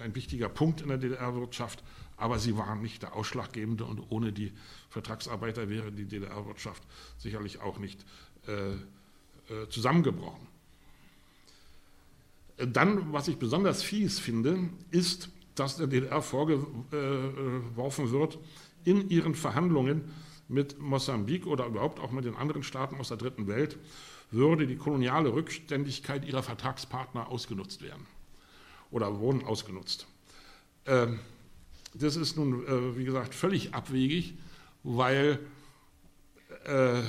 ein 0.01 0.15
wichtiger 0.15 0.49
Punkt 0.49 0.81
in 0.81 0.89
der 0.89 0.99
DDR-Wirtschaft, 0.99 1.83
aber 2.17 2.39
sie 2.39 2.57
waren 2.57 2.81
nicht 2.81 3.03
der 3.03 3.15
ausschlaggebende 3.15 3.85
und 3.85 4.01
ohne 4.11 4.33
die 4.33 4.53
Vertragsarbeiter 4.89 5.69
wäre 5.69 5.91
die 5.91 6.07
DDR-Wirtschaft 6.07 6.83
sicherlich 7.19 7.61
auch 7.61 7.79
nicht 7.79 8.05
äh, 8.47 8.73
äh, 9.53 9.69
zusammengebrochen. 9.69 10.47
Dann, 12.57 13.13
was 13.13 13.29
ich 13.29 13.37
besonders 13.37 13.83
fies 13.83 14.19
finde, 14.19 14.71
ist, 14.91 15.29
dass 15.57 15.77
der 15.77 15.87
DDR 15.87 16.23
vorgeworfen 16.23 18.11
wird, 18.11 18.39
in 18.85 19.11
ihren 19.11 19.35
Verhandlungen 19.35 20.05
mit 20.49 20.79
Mosambik 20.79 21.47
oder 21.47 21.67
überhaupt 21.67 21.99
auch 21.99 22.13
mit 22.13 22.25
den 22.25 22.37
anderen 22.37 22.63
Staaten 22.63 22.97
aus 22.97 23.09
der 23.09 23.17
dritten 23.17 23.49
Welt 23.49 23.77
würde 24.31 24.67
die 24.67 24.77
koloniale 24.77 25.33
Rückständigkeit 25.33 26.25
ihrer 26.25 26.43
Vertragspartner 26.43 27.29
ausgenutzt 27.29 27.83
werden 27.83 28.07
oder 28.91 29.19
wurden 29.19 29.45
ausgenutzt. 29.45 30.07
Ähm, 30.87 31.21
das 31.95 32.17
ist 32.17 32.37
nun, 32.37 32.67
äh, 32.67 32.97
wie 32.97 33.05
gesagt, 33.05 33.35
völlig 33.35 33.75
abwegig, 33.75 34.35
weil 34.83 35.39
äh, 36.65 37.03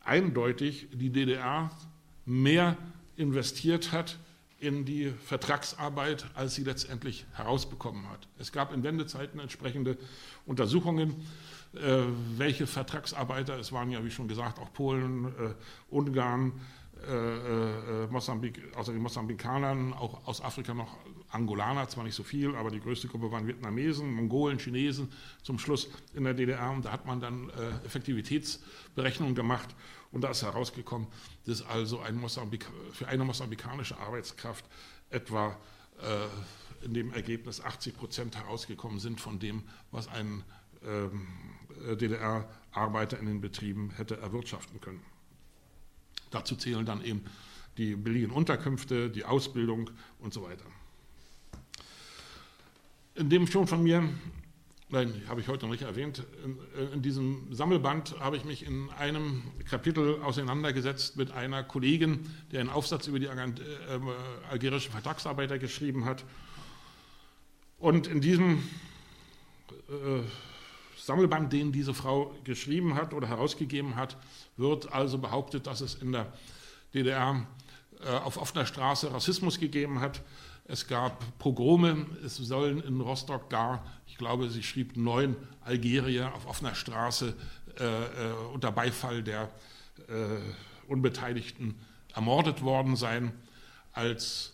eindeutig 0.00 0.88
die 0.92 1.10
DDR 1.10 1.70
mehr 2.24 2.76
investiert 3.16 3.92
hat 3.92 4.18
in 4.60 4.84
die 4.84 5.12
Vertragsarbeit, 5.24 6.26
als 6.34 6.54
sie 6.54 6.64
letztendlich 6.64 7.26
herausbekommen 7.32 8.08
hat. 8.10 8.26
Es 8.38 8.50
gab 8.50 8.72
in 8.72 8.82
Wendezeiten 8.82 9.38
entsprechende 9.38 9.96
Untersuchungen, 10.46 11.14
äh, 11.74 12.02
welche 12.36 12.66
Vertragsarbeiter, 12.66 13.58
es 13.58 13.72
waren 13.72 13.90
ja 13.90 14.04
wie 14.04 14.10
schon 14.10 14.26
gesagt 14.26 14.58
auch 14.58 14.72
Polen, 14.72 15.26
äh, 15.26 15.54
Ungarn, 15.90 16.60
äh, 17.06 18.06
Mosambik, 18.08 18.60
außer 18.76 18.92
den 18.92 19.02
Mosambikanern, 19.02 19.92
auch 19.92 20.26
aus 20.26 20.40
Afrika 20.40 20.74
noch 20.74 20.96
Angolaner, 21.30 21.88
zwar 21.88 22.04
nicht 22.04 22.14
so 22.14 22.22
viel, 22.22 22.54
aber 22.54 22.70
die 22.70 22.80
größte 22.80 23.08
Gruppe 23.08 23.30
waren 23.30 23.46
Vietnamesen, 23.46 24.12
Mongolen, 24.14 24.58
Chinesen 24.58 25.12
zum 25.42 25.58
Schluss 25.58 25.90
in 26.14 26.24
der 26.24 26.34
DDR. 26.34 26.70
Und 26.70 26.84
da 26.86 26.92
hat 26.92 27.06
man 27.06 27.20
dann 27.20 27.50
Effektivitätsberechnungen 27.84 29.34
gemacht 29.34 29.68
und 30.10 30.22
da 30.22 30.30
ist 30.30 30.42
herausgekommen, 30.42 31.06
dass 31.44 31.60
also 31.60 32.00
ein 32.00 32.16
Mosambik, 32.16 32.66
für 32.92 33.08
eine 33.08 33.24
mosambikanische 33.24 33.98
Arbeitskraft 33.98 34.64
etwa 35.10 35.54
in 36.82 36.94
dem 36.94 37.12
Ergebnis 37.12 37.60
80 37.60 37.96
Prozent 37.96 38.36
herausgekommen 38.36 38.98
sind 39.00 39.20
von 39.20 39.38
dem, 39.38 39.64
was 39.90 40.08
ein 40.08 40.44
ähm, 40.84 41.26
DDR-Arbeiter 41.96 43.18
in 43.18 43.26
den 43.26 43.40
Betrieben 43.40 43.90
hätte 43.90 44.18
erwirtschaften 44.18 44.80
können. 44.80 45.02
Dazu 46.30 46.56
zählen 46.56 46.84
dann 46.84 47.04
eben 47.04 47.24
die 47.76 47.94
billigen 47.94 48.30
Unterkünfte, 48.30 49.08
die 49.08 49.24
Ausbildung 49.24 49.90
und 50.18 50.34
so 50.34 50.42
weiter. 50.42 50.64
In 53.14 53.30
dem 53.30 53.46
schon 53.46 53.66
von 53.66 53.82
mir, 53.82 54.08
nein, 54.90 55.22
habe 55.28 55.40
ich 55.40 55.48
heute 55.48 55.66
noch 55.66 55.72
nicht 55.72 55.82
erwähnt, 55.82 56.24
in, 56.44 56.92
in 56.92 57.02
diesem 57.02 57.52
Sammelband 57.52 58.18
habe 58.20 58.36
ich 58.36 58.44
mich 58.44 58.64
in 58.66 58.90
einem 58.90 59.42
Kapitel 59.68 60.20
auseinandergesetzt 60.22 61.16
mit 61.16 61.30
einer 61.30 61.62
Kollegin, 61.62 62.28
die 62.52 62.58
einen 62.58 62.68
Aufsatz 62.68 63.06
über 63.06 63.18
die 63.18 63.26
äh, 63.26 64.00
algerischen 64.50 64.92
Vertragsarbeiter 64.92 65.58
geschrieben 65.58 66.04
hat. 66.04 66.24
Und 67.78 68.08
in 68.08 68.20
diesem 68.20 68.62
äh, 69.88 70.22
Sammelband, 71.08 71.54
den 71.54 71.72
diese 71.72 71.94
Frau 71.94 72.34
geschrieben 72.44 72.94
hat 72.94 73.14
oder 73.14 73.26
herausgegeben 73.28 73.96
hat, 73.96 74.18
wird 74.58 74.92
also 74.92 75.16
behauptet, 75.16 75.66
dass 75.66 75.80
es 75.80 75.94
in 75.94 76.12
der 76.12 76.30
DDR 76.92 77.46
äh, 78.04 78.10
auf 78.10 78.36
offener 78.36 78.66
Straße 78.66 79.10
Rassismus 79.10 79.58
gegeben 79.58 80.00
hat. 80.00 80.20
Es 80.66 80.86
gab 80.86 81.38
Pogrome, 81.38 82.04
es 82.22 82.36
sollen 82.36 82.82
in 82.82 83.00
Rostock 83.00 83.48
gar, 83.48 83.86
ich 84.06 84.18
glaube, 84.18 84.50
sie 84.50 84.62
schrieb 84.62 84.98
neun 84.98 85.34
Algerier 85.62 86.34
auf 86.34 86.46
offener 86.46 86.74
Straße 86.74 87.34
äh, 87.80 87.84
äh, 87.84 88.32
unter 88.52 88.70
Beifall 88.70 89.22
der 89.22 89.48
äh, 90.08 90.12
Unbeteiligten 90.88 91.74
ermordet 92.14 92.60
worden 92.60 92.96
sein. 92.96 93.32
Als, 93.94 94.52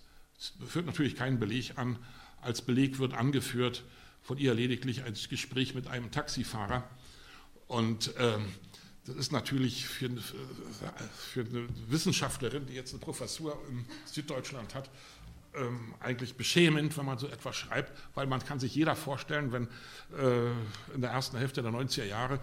führt 0.65 0.87
natürlich 0.87 1.17
keinen 1.17 1.41
Beleg 1.41 1.79
an, 1.79 1.99
als 2.43 2.63
Beleg 2.63 3.01
wird 3.01 3.13
angeführt, 3.13 3.83
von 4.25 4.39
ihr 4.39 4.55
lediglich 4.55 5.05
ein 5.05 5.15
Gespräch 5.29 5.75
mit 5.75 5.87
einem 5.87 6.11
Taxifahrer. 6.11 6.83
Und 7.69 8.13
ähm, 8.19 8.47
das 9.07 9.17
ist 9.17 9.33
natürlich 9.33 9.87
für, 9.87 10.11
für, 11.17 11.41
eine 11.41 11.69
Wissenschaftlerin, 11.89 12.67
die 12.67 12.73
jetzt 12.73 12.93
eine 12.93 13.01
Professur 13.01 13.63
in 13.69 13.85
Süddeutschland 14.07 14.75
hat, 14.75 14.91
ähm, 15.55 15.95
eigentlich 16.01 16.35
beschämend, 16.35 16.97
wenn 16.97 17.05
man 17.05 17.19
so 17.19 17.29
etwas 17.29 17.55
schreibt, 17.57 17.93
weil 18.15 18.27
man 18.27 18.43
kann 18.43 18.59
sich 18.59 18.75
jeder 18.75 18.97
vorstellen, 18.97 19.53
wenn 19.53 19.69
äh, 20.19 20.51
in 20.95 21.03
der 21.03 21.11
ersten 21.11 21.37
Hälfte 21.37 21.63
der 21.63 21.71
90er 21.71 22.05
Jahre 22.05 22.41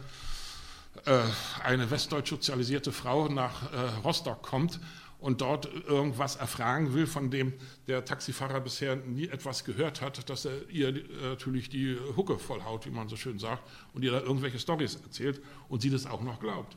äh, 1.06 1.20
eine 1.64 1.90
westdeutsch 1.90 2.30
sozialisierte 2.30 2.92
Frau 2.92 3.28
nach 3.28 3.74
äh, 3.74 3.78
Rostock 4.04 4.44
kommt 4.44 4.80
und 5.22 5.40
dort 5.40 5.72
irgendwas 5.88 6.36
erfragen 6.36 6.94
will, 6.94 7.08
von 7.08 7.30
dem 7.30 7.54
der 7.88 8.04
Taxifahrer 8.04 8.60
bisher 8.60 8.96
nie 8.98 9.28
etwas 9.28 9.64
gehört 9.64 10.02
hat, 10.02 10.30
dass 10.30 10.46
er 10.46 10.70
ihr 10.70 10.94
natürlich 11.22 11.70
die 11.70 11.96
Hucke 12.18 12.38
vollhaut, 12.40 12.86
wie 12.88 12.90
man 12.90 13.08
so 13.08 13.16
schön 13.16 13.40
sagt, 13.40 13.64
und 13.94 14.04
ihr 14.04 14.12
da 14.12 14.20
irgendwelche 14.20 14.60
Storys 14.60 14.96
erzählt 14.96 15.40
und 15.70 15.82
sie 15.82 15.92
das 15.92 16.08
auch 16.08 16.22
noch 16.22 16.40
glaubt. 16.40 16.76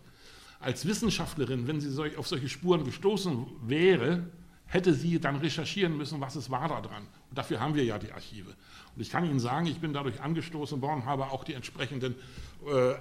Als 0.61 0.87
Wissenschaftlerin, 0.87 1.66
wenn 1.66 1.80
sie 1.80 2.16
auf 2.16 2.28
solche 2.28 2.48
Spuren 2.48 2.85
gestoßen 2.85 3.46
wäre, 3.66 4.24
hätte 4.66 4.94
sie 4.94 5.18
dann 5.20 5.37
recherchieren 5.37 5.96
müssen, 5.96 6.20
was 6.20 6.37
es 6.37 6.50
war 6.50 6.68
da 6.68 6.80
dran. 6.80 7.07
Und 7.30 7.38
dafür 7.38 7.61
haben 7.61 7.74
wir 7.74 7.85
ja 7.85 7.98
die 7.98 8.12
Archive. 8.12 8.50
Und 8.94 9.02
ich 9.02 9.11
kann 9.11 9.24
Ihnen 9.24 9.40
sagen, 9.40 9.66
ich 9.66 9.78
bin 9.78 9.92
dadurch 9.92 10.20
angestoßen 10.20 10.80
worden, 10.80 11.04
habe 11.04 11.26
auch 11.30 11.44
die 11.44 11.54
entsprechenden 11.54 12.14
äh, 12.14 12.16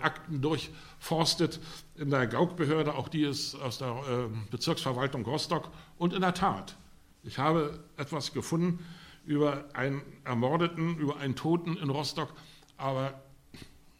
Akten 0.01 0.41
durchforstet 0.41 1.59
in 1.95 2.09
der 2.09 2.27
Gauk-Behörde, 2.27 2.95
auch 2.95 3.07
die 3.07 3.23
ist 3.23 3.55
aus 3.55 3.77
der 3.77 3.89
äh, 3.89 4.49
Bezirksverwaltung 4.51 5.23
Rostock. 5.25 5.69
Und 5.97 6.13
in 6.13 6.21
der 6.21 6.33
Tat, 6.33 6.75
ich 7.23 7.37
habe 7.37 7.83
etwas 7.97 8.33
gefunden 8.33 8.85
über 9.25 9.65
einen 9.73 10.01
Ermordeten, 10.25 10.97
über 10.97 11.17
einen 11.17 11.35
Toten 11.35 11.77
in 11.77 11.89
Rostock, 11.89 12.33
aber 12.77 13.21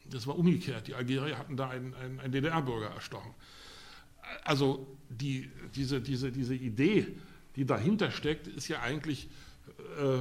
das 0.05 0.27
war 0.27 0.37
umgekehrt. 0.37 0.87
Die 0.87 0.95
Algerier 0.95 1.37
hatten 1.37 1.57
da 1.57 1.69
einen, 1.69 1.93
einen, 1.95 2.19
einen 2.19 2.31
DDR-Bürger 2.31 2.89
erstochen. 2.89 3.33
Also 4.43 4.87
die, 5.09 5.49
diese, 5.75 6.01
diese, 6.01 6.31
diese 6.31 6.55
Idee, 6.55 7.07
die 7.55 7.65
dahinter 7.65 8.11
steckt, 8.11 8.47
ist 8.47 8.67
ja 8.67 8.81
eigentlich, 8.81 9.29
äh, 9.99 10.19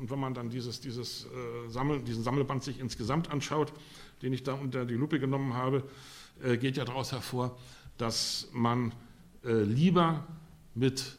und 0.00 0.10
wenn 0.10 0.18
man 0.18 0.34
dann 0.34 0.50
dieses, 0.50 0.80
dieses, 0.80 1.24
äh, 1.24 1.68
Sammel, 1.68 2.02
diesen 2.02 2.22
Sammelband 2.22 2.62
sich 2.62 2.78
insgesamt 2.78 3.30
anschaut, 3.30 3.72
den 4.22 4.32
ich 4.32 4.42
da 4.42 4.54
unter 4.54 4.84
die 4.84 4.94
Lupe 4.94 5.18
genommen 5.18 5.54
habe, 5.54 5.84
äh, 6.42 6.56
geht 6.56 6.76
ja 6.76 6.84
daraus 6.84 7.12
hervor, 7.12 7.56
dass 7.98 8.48
man 8.52 8.92
äh, 9.44 9.62
lieber 9.62 10.26
mit 10.74 11.18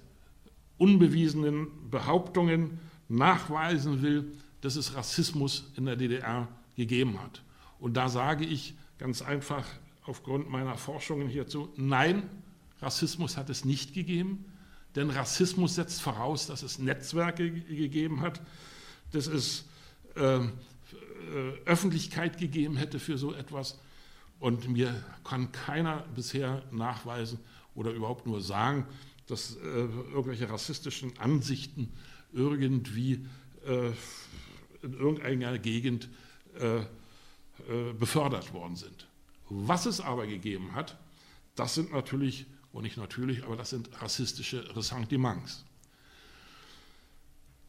unbewiesenen 0.77 1.67
Behauptungen 1.89 2.79
nachweisen 3.07 4.01
will, 4.01 4.31
dass 4.61 4.75
es 4.75 4.95
Rassismus 4.95 5.71
in 5.75 5.85
der 5.85 5.95
DDR 5.95 6.47
gegeben 6.75 7.21
hat. 7.21 7.43
Und 7.79 7.95
da 7.95 8.09
sage 8.09 8.45
ich 8.45 8.73
ganz 8.97 9.21
einfach 9.21 9.65
aufgrund 10.05 10.49
meiner 10.49 10.75
Forschungen 10.77 11.27
hierzu, 11.27 11.69
nein, 11.77 12.23
Rassismus 12.81 13.37
hat 13.37 13.49
es 13.49 13.63
nicht 13.63 13.93
gegeben, 13.93 14.45
denn 14.95 15.09
Rassismus 15.09 15.75
setzt 15.75 16.01
voraus, 16.01 16.47
dass 16.47 16.63
es 16.63 16.79
Netzwerke 16.79 17.51
gegeben 17.51 18.21
hat, 18.21 18.41
dass 19.11 19.27
es 19.27 19.65
ähm, 20.15 20.53
äh, 21.33 21.69
Öffentlichkeit 21.69 22.37
gegeben 22.37 22.77
hätte 22.77 22.99
für 22.99 23.17
so 23.17 23.33
etwas. 23.33 23.79
Und 24.39 24.69
mir 24.69 25.03
kann 25.23 25.51
keiner 25.51 26.05
bisher 26.15 26.63
nachweisen 26.71 27.39
oder 27.73 27.91
überhaupt 27.91 28.25
nur 28.25 28.41
sagen, 28.41 28.85
dass 29.27 29.55
äh, 29.55 29.59
irgendwelche 29.59 30.49
rassistischen 30.49 31.17
Ansichten 31.17 31.91
irgendwie 32.33 33.25
äh, 33.65 33.91
in 34.81 34.93
irgendeiner 34.93 35.57
Gegend 35.57 36.09
äh, 36.59 36.79
äh, 36.79 37.93
befördert 37.97 38.53
worden 38.53 38.75
sind. 38.75 39.07
Was 39.49 39.85
es 39.85 40.01
aber 40.01 40.27
gegeben 40.27 40.75
hat, 40.75 40.97
das 41.55 41.75
sind 41.75 41.93
natürlich, 41.93 42.45
und 42.75 42.83
nicht 42.83 42.97
natürlich, 42.97 43.45
aber 43.45 43.55
das 43.55 43.69
sind 43.69 43.89
rassistische 44.01 44.75
Ressentiments. 44.75 45.63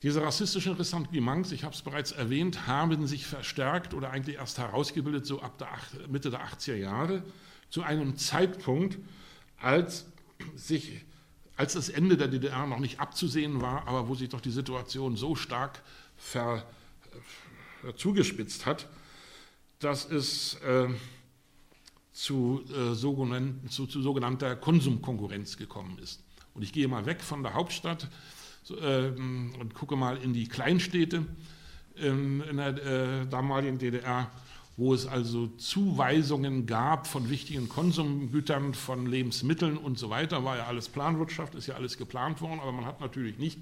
Diese 0.03 0.21
rassistischen 0.21 0.75
Ressentiments, 0.75 1.53
ich 1.53 1.63
habe 1.63 1.73
es 1.75 1.83
bereits 1.83 2.11
erwähnt, 2.11 2.67
haben 2.67 3.07
sich 3.07 3.25
verstärkt 3.25 3.95
oder 3.95 4.11
eigentlich 4.11 4.37
erst 4.37 4.59
herausgebildet, 4.59 5.25
so 5.25 5.41
ab 5.41 5.59
der 5.59 5.69
Mitte 6.09 6.31
der 6.31 6.45
80er 6.45 6.75
Jahre, 6.75 7.23
zu 7.71 7.83
einem 7.83 8.17
Zeitpunkt, 8.17 8.99
als, 9.59 10.07
sich, 10.57 11.05
als 11.57 11.75
das 11.75 11.89
Ende 11.89 12.17
der 12.17 12.27
DDR 12.27 12.67
noch 12.67 12.81
nicht 12.81 12.99
abzusehen 12.99 13.61
war, 13.61 13.87
aber 13.87 14.09
wo 14.09 14.17
sich 14.17 14.29
doch 14.29 14.41
die 14.41 14.51
Situation 14.51 15.17
so 15.17 15.37
stark 15.37 15.83
ver, 16.17 16.67
äh, 17.85 17.95
zugespitzt 17.95 18.67
hat, 18.67 18.89
dass 19.79 20.05
es 20.05 20.55
äh, 20.63 20.89
zu, 22.17 22.65
äh, 22.75 22.95
sogenannten, 22.95 23.69
zu, 23.69 23.87
zu, 23.87 24.01
sogenannter 24.01 24.57
Konsumkonkurrenz 24.57 25.59
gekommen 25.59 25.99
ist. 26.03 26.23
Und 26.55 26.63
ich 26.63 26.73
gehe 26.73 26.89
mal 26.89 27.05
weg 27.05 27.21
von 27.21 27.43
der 27.43 27.53
Hauptstadt 27.53 28.09
so, 28.63 28.81
ähm, 28.81 29.55
und 29.61 29.75
gucke 29.75 29.97
mal 29.97 30.17
in 30.17 30.33
die 30.33 30.49
Kleinstädte 30.49 31.27
in, 31.97 32.41
in 32.41 32.57
der 32.57 33.23
äh, 33.23 33.27
damaligen 33.27 33.79
DDR 33.79 34.31
wo 34.79 34.93
es 34.93 35.07
also 35.07 35.47
Zuweisungen 35.57 36.67
gab 36.67 37.07
von 37.07 37.31
wichtigen 37.31 37.67
Konsumgütern, 37.67 38.75
von 38.75 39.07
Lebensmitteln 39.07 39.79
und 39.79 39.99
so 39.99 40.11
weiter, 40.11 40.45
war 40.45 40.59
ja 40.59 40.67
alles 40.67 40.91
Planwirtschaft, 40.91 41.55
ist 41.55 41.67
ja 41.67 41.77
alles 41.77 41.97
geplant 41.97 42.43
worden, 42.43 42.61
aber 42.61 42.73
man 42.73 42.85
hat 42.85 43.01
natürlich 43.01 43.39
nicht 43.39 43.59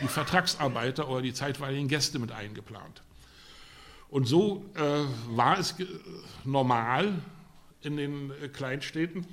die 0.00 0.06
Vertragsarbeiter 0.06 1.08
oder 1.08 1.20
die 1.20 1.34
zeitweiligen 1.34 1.88
Gäste 1.88 2.20
mit 2.20 2.30
eingeplant. 2.30 3.02
Und 4.08 4.28
so 4.28 4.64
äh, 4.74 5.36
war 5.36 5.58
es 5.58 5.74
normal 6.44 7.12
in 7.84 7.96
den 7.96 8.30
äh, 8.30 8.48
Kleinstädten, 8.48 9.26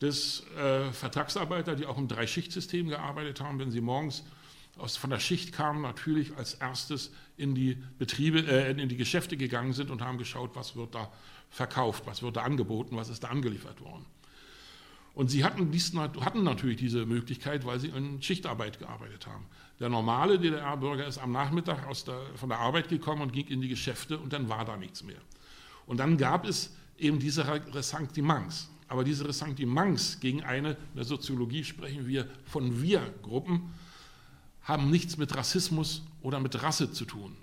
dass 0.00 0.44
äh, 0.56 0.92
Vertragsarbeiter, 0.92 1.74
die 1.74 1.86
auch 1.86 1.98
im 1.98 2.08
Dreischichtsystem 2.08 2.88
gearbeitet 2.88 3.40
haben, 3.40 3.58
wenn 3.58 3.70
sie 3.70 3.80
morgens 3.80 4.24
aus, 4.76 4.96
von 4.96 5.10
der 5.10 5.18
Schicht 5.18 5.52
kamen, 5.52 5.82
natürlich 5.82 6.36
als 6.36 6.54
erstes 6.54 7.12
in 7.36 7.54
die 7.54 7.76
Betriebe, 7.98 8.40
äh, 8.40 8.70
in 8.70 8.88
die 8.88 8.96
Geschäfte 8.96 9.36
gegangen 9.36 9.72
sind 9.72 9.90
und 9.90 10.02
haben 10.02 10.18
geschaut, 10.18 10.50
was 10.54 10.76
wird 10.76 10.94
da 10.94 11.12
verkauft, 11.50 12.04
was 12.06 12.22
wird 12.22 12.36
da 12.36 12.42
angeboten, 12.42 12.96
was 12.96 13.08
ist 13.08 13.24
da 13.24 13.28
angeliefert 13.28 13.80
worden. 13.80 14.06
Und 15.14 15.32
sie 15.32 15.42
hatten, 15.42 15.72
dies, 15.72 15.92
hatten 15.96 16.44
natürlich 16.44 16.76
diese 16.76 17.04
Möglichkeit, 17.04 17.66
weil 17.66 17.80
sie 17.80 17.88
in 17.88 18.22
Schichtarbeit 18.22 18.78
gearbeitet 18.78 19.26
haben. 19.26 19.46
Der 19.80 19.88
normale 19.88 20.38
DDR-Bürger 20.38 21.08
ist 21.08 21.18
am 21.18 21.32
Nachmittag 21.32 21.88
der, 22.06 22.20
von 22.36 22.48
der 22.48 22.58
Arbeit 22.58 22.88
gekommen 22.88 23.22
und 23.22 23.32
ging 23.32 23.48
in 23.48 23.60
die 23.60 23.68
Geschäfte 23.68 24.16
und 24.18 24.32
dann 24.32 24.48
war 24.48 24.64
da 24.64 24.76
nichts 24.76 25.02
mehr. 25.02 25.20
Und 25.86 25.98
dann 25.98 26.18
gab 26.18 26.46
es 26.46 26.76
eben 26.98 27.18
diese 27.18 27.46
Ressentiments. 27.74 28.68
Aber 28.88 29.04
diese 29.04 29.28
Ressentiments 29.28 30.18
gegen 30.20 30.42
eine, 30.42 30.70
in 30.70 30.96
der 30.96 31.04
Soziologie 31.04 31.62
sprechen 31.64 32.06
wir 32.06 32.28
von 32.44 32.80
Wir-Gruppen, 32.82 33.74
haben 34.62 34.90
nichts 34.90 35.16
mit 35.16 35.34
Rassismus 35.34 36.02
oder 36.22 36.40
mit 36.40 36.62
Rasse 36.62 36.92
zu 36.92 37.04
tun. 37.04 37.36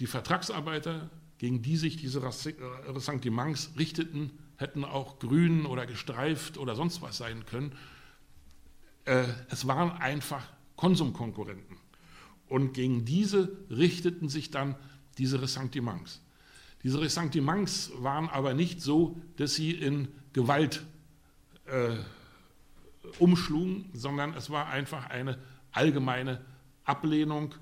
Die 0.00 0.06
Vertragsarbeiter, 0.06 1.10
gegen 1.38 1.62
die 1.62 1.76
sich 1.76 1.96
diese 1.96 2.22
Ressentiments 2.22 3.70
richteten, 3.78 4.30
hätten 4.56 4.84
auch 4.84 5.18
grün 5.18 5.66
oder 5.66 5.86
gestreift 5.86 6.58
oder 6.58 6.74
sonst 6.74 7.00
was 7.00 7.16
sein 7.16 7.46
können. 7.46 7.72
Äh, 9.04 9.24
es 9.48 9.66
waren 9.66 9.92
einfach 9.92 10.44
Konsumkonkurrenten. 10.76 11.76
Und 12.48 12.72
gegen 12.72 13.04
diese 13.04 13.56
richteten 13.70 14.28
sich 14.28 14.50
dann 14.50 14.74
diese 15.18 15.40
Ressentiments. 15.40 16.20
Diese 16.88 17.02
Ressentiments 17.02 17.92
waren 17.98 18.30
aber 18.30 18.54
nicht 18.54 18.80
so, 18.80 19.14
dass 19.36 19.54
sie 19.54 19.72
in 19.72 20.08
Gewalt 20.32 20.86
äh, 21.66 21.96
umschlugen, 23.18 23.90
sondern 23.92 24.32
es 24.32 24.48
war 24.48 24.68
einfach 24.68 25.10
eine 25.10 25.36
allgemeine 25.70 26.40
Ablehnung, 26.84 27.54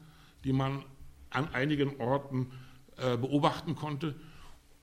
die 0.45 0.53
man 0.53 0.85
an 1.31 1.53
einigen 1.53 2.01
Orten 2.01 2.53
äh, 2.99 3.17
beobachten 3.17 3.75
konnte, 3.75 4.15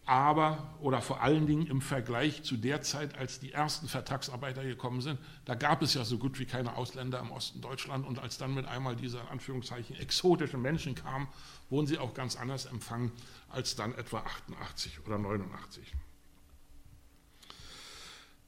aber 0.06 0.76
oder 0.82 1.02
vor 1.02 1.22
allen 1.22 1.48
Dingen 1.48 1.66
im 1.68 1.82
Vergleich 1.82 2.44
zu 2.44 2.58
der 2.58 2.82
Zeit, 2.82 3.18
als 3.18 3.40
die 3.40 3.54
ersten 3.54 3.88
Vertragsarbeiter 3.88 4.64
gekommen 4.64 5.02
sind, 5.02 5.18
da 5.46 5.56
gab 5.56 5.82
es 5.82 5.94
ja 5.94 6.04
so 6.04 6.18
gut 6.18 6.40
wie 6.40 6.46
keine 6.46 6.76
Ausländer 6.76 7.20
im 7.20 7.32
Osten 7.32 7.62
Deutschland 7.62 8.06
und 8.06 8.20
als 8.20 8.38
dann 8.38 8.54
mit 8.54 8.66
einmal 8.66 8.98
diese 8.98 9.22
Anführungszeichen 9.30 9.96
exotischen 9.96 10.62
Menschen 10.62 10.96
kamen, 10.96 11.28
wurden 11.70 11.88
sie 11.88 12.00
auch 12.00 12.14
ganz 12.14 12.36
anders 12.36 12.66
empfangen 12.66 13.12
als 13.50 13.76
dann 13.76 13.96
etwa 13.96 14.20
88 14.20 15.00
oder 15.06 15.18
89. 15.18 15.94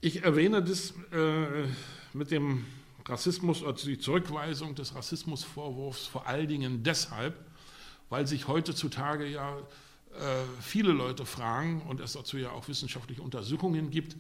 Ich 0.02 0.24
erwähne 0.24 0.62
das 0.62 0.94
äh, 1.14 1.68
mit 2.14 2.32
dem 2.32 2.66
Rassismus, 3.08 3.64
also 3.64 3.88
die 3.88 3.98
Zurückweisung 3.98 4.76
des 4.76 4.94
Rassismusvorwurfs 4.94 6.06
vor 6.08 6.28
allen 6.28 6.48
Dingen 6.48 6.84
deshalb, 6.84 7.36
weil 8.10 8.28
sich 8.28 8.48
heutzutage 8.48 9.26
ja 9.26 9.58
viele 10.62 10.94
Leute 10.94 11.26
fragen 11.26 11.82
und 11.82 12.00
es 12.00 12.14
dazu 12.14 12.38
ja 12.38 12.52
auch 12.52 12.68
wissenschaftliche 12.68 13.22
Untersuchungen 13.22 13.90
gibt, 13.90 14.16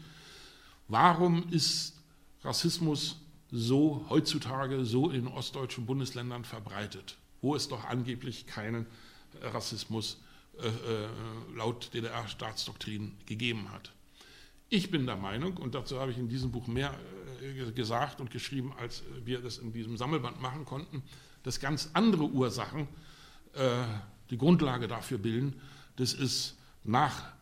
warum 0.87 1.47
ist 1.51 1.95
Rassismus 2.43 3.17
so 3.51 4.05
heutzutage 4.09 4.85
so 4.85 5.09
in 5.09 5.27
ostdeutschen 5.27 5.85
Bundesländern 5.85 6.43
verbreitet, 6.43 7.17
wo 7.41 7.55
es 7.55 7.67
doch 7.67 7.85
angeblich 7.85 8.45
keinen 8.45 8.85
Rassismus 9.41 10.21
äh, 10.59 10.67
äh 10.67 11.07
laut 11.55 11.93
DDR-Staatsdoktrin 11.93 13.13
gegeben 13.25 13.71
hat. 13.71 13.91
Ich 14.69 14.89
bin 14.89 15.05
der 15.05 15.15
Meinung, 15.15 15.57
und 15.57 15.75
dazu 15.75 15.99
habe 15.99 16.11
ich 16.11 16.17
in 16.17 16.27
diesem 16.27 16.51
Buch 16.51 16.67
mehr 16.67 16.93
äh, 17.41 17.71
gesagt 17.71 18.19
und 18.19 18.31
geschrieben, 18.31 18.73
als 18.79 19.03
wir 19.23 19.39
das 19.39 19.57
in 19.57 19.71
diesem 19.71 19.95
Sammelband 19.95 20.41
machen 20.41 20.65
konnten, 20.65 21.03
dass 21.43 21.59
ganz 21.59 21.91
andere 21.93 22.23
Ursachen 22.23 22.87
äh, 23.53 23.83
die 24.31 24.37
Grundlage 24.37 24.87
dafür 24.87 25.17
bilden, 25.17 25.61
dass 25.95 26.13
es 26.13 26.55
nach 26.83 27.33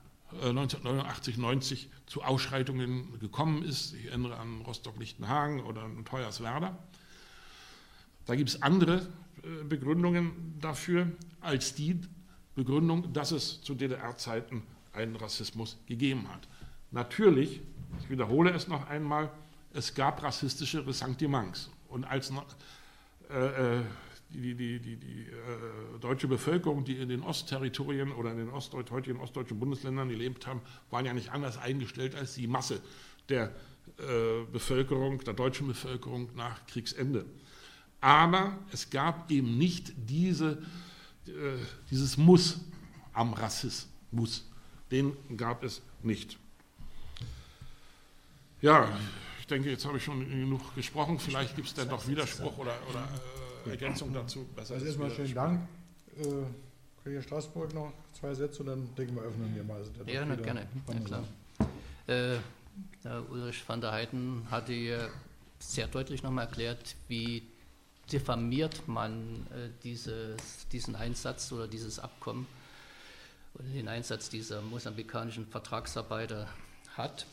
1989, 0.42 1.38
äh, 1.38 1.42
90 1.42 1.90
zu 2.06 2.24
Ausschreitungen 2.24 3.20
gekommen 3.20 3.64
ist. 3.64 3.94
Ich 3.94 4.08
erinnere 4.08 4.38
an 4.38 4.62
Rostock-Lichtenhagen 4.62 5.62
oder 5.62 5.84
an 5.84 6.04
Hoyerswerda. 6.12 6.78
Da 8.26 8.36
gibt 8.36 8.50
es 8.50 8.62
andere 8.62 9.08
äh, 9.44 9.64
Begründungen 9.64 10.58
dafür 10.60 11.12
als 11.42 11.76
die 11.76 12.00
Begründung, 12.56 13.12
dass 13.14 13.32
es 13.32 13.62
zu 13.62 13.76
DDR-Zeiten 13.76 14.64
einen 14.94 15.16
Rassismus 15.16 15.78
gegeben 15.88 16.30
hat. 16.30 16.48
Natürlich, 16.92 17.62
ich 18.00 18.10
wiederhole 18.10 18.52
es 18.52 18.68
noch 18.68 18.88
einmal, 18.88 19.32
es 19.74 19.94
gab 19.96 20.22
rassistische 20.22 20.86
Ressentiments. 20.86 21.72
Und 21.90 22.06
als 22.06 22.32
äh, 23.30 23.80
äh, 23.80 23.84
die, 24.34 24.56
die, 24.56 24.80
die, 24.80 24.96
die 24.98 25.22
äh, 25.24 26.00
deutsche 26.00 26.28
Bevölkerung, 26.28 26.84
die 26.84 26.98
in 26.98 27.10
den 27.10 27.22
Ostterritorien 27.22 28.12
oder 28.12 28.32
in 28.32 28.38
den 28.38 28.50
Ostdeut 28.50 28.92
heutigen 28.92 29.20
ostdeutschen 29.20 29.60
Bundesländern 29.60 30.10
gelebt 30.10 30.48
haben, 30.48 30.62
waren 30.90 31.06
ja 31.06 31.14
nicht 31.14 31.32
anders 31.32 31.58
eingestellt 31.58 32.16
als 32.16 32.36
die 32.36 32.48
Masse 32.48 32.82
der 33.30 33.56
äh, 33.98 34.44
Bevölkerung, 34.52 35.24
der 35.24 35.34
deutschen 35.34 35.68
Bevölkerung 35.68 36.30
nach 36.36 36.66
Kriegsende. 36.68 37.26
Aber 38.02 38.58
es 38.72 38.90
gab 38.90 39.32
eben 39.32 39.58
nicht 39.58 39.94
diese, 39.96 40.62
äh, 41.28 41.32
dieses 41.90 42.18
Muss 42.18 42.60
am 43.14 43.34
Rassismus. 43.34 44.50
Den 44.92 45.16
gab 45.38 45.64
es 45.64 45.82
nicht. 46.02 46.38
Ja, 48.62 48.88
ich 49.40 49.48
denke, 49.48 49.70
jetzt 49.70 49.86
habe 49.86 49.98
ich 49.98 50.04
schon 50.04 50.28
genug 50.28 50.74
gesprochen. 50.76 51.20
Vielleicht 51.20 51.56
gibt 51.56 51.68
es 51.68 51.74
dann 51.74 51.90
doch 51.90 52.08
Widerspruch 52.08 52.58
oder, 52.58 52.76
oder 52.90 53.02
äh, 53.02 53.43
Ergänzung 53.72 54.14
dazu. 54.14 54.46
Besser 54.56 54.76
also 54.76 54.86
erstmal 54.86 55.12
schönen 55.12 55.34
Dank. 55.34 55.68
Äh, 56.18 56.24
Kollege 57.02 57.22
Straßburg 57.22 57.74
noch 57.74 57.92
zwei 58.14 58.34
Sätze 58.34 58.62
und 58.62 58.68
dann 58.68 58.96
denken 58.96 59.16
wir, 59.16 59.24
öffnen 59.24 59.54
wir 59.56 59.64
mal. 59.64 59.78
Also 59.78 59.92
ja, 60.06 60.26
na, 60.26 60.36
gerne. 60.36 60.68
Ja, 60.88 61.00
klar. 61.00 61.24
Äh, 62.08 62.38
Ulrich 63.30 63.64
van 63.68 63.82
der 63.82 63.92
Heiden 63.92 64.48
hatte 64.50 64.74
ja 64.74 65.08
sehr 65.60 65.88
deutlich 65.88 66.24
nochmal 66.24 66.46
erklärt, 66.46 66.96
wie 67.08 67.44
diffamiert 68.12 68.88
man 68.88 69.48
äh, 69.52 69.70
dieses, 69.84 70.68
diesen 70.72 70.96
Einsatz 70.96 71.52
oder 71.52 71.68
dieses 71.68 72.00
Abkommen 72.00 72.48
oder 73.56 73.66
den 73.66 73.88
Einsatz 73.88 74.30
dieser 74.30 74.62
mosambikanischen 74.62 75.46
Vertragsarbeiter 75.46 76.48
hat 76.96 77.26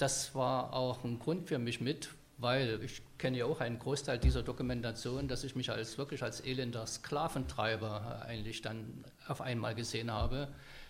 das 0.00 0.34
war 0.34 0.72
auch 0.72 1.04
ein 1.04 1.18
Grund 1.18 1.48
für 1.48 1.58
mich 1.58 1.80
mit, 1.80 2.10
weil 2.40 2.82
ich 2.82 3.02
kenne 3.18 3.38
ja 3.38 3.44
auch 3.44 3.60
einen 3.60 3.78
Großteil 3.78 4.18
dieser 4.18 4.42
Dokumentation, 4.42 5.28
dass 5.28 5.44
ich 5.44 5.54
mich 5.54 5.70
als 5.70 5.98
wirklich 5.98 6.22
als 6.22 6.40
elender 6.40 6.86
Sklaventreiber 6.86 8.24
eigentlich 8.26 8.62
dann 8.62 9.04
auf 9.28 9.40
einmal 9.40 9.74
gesehen 9.74 10.10
habe, 10.10 10.48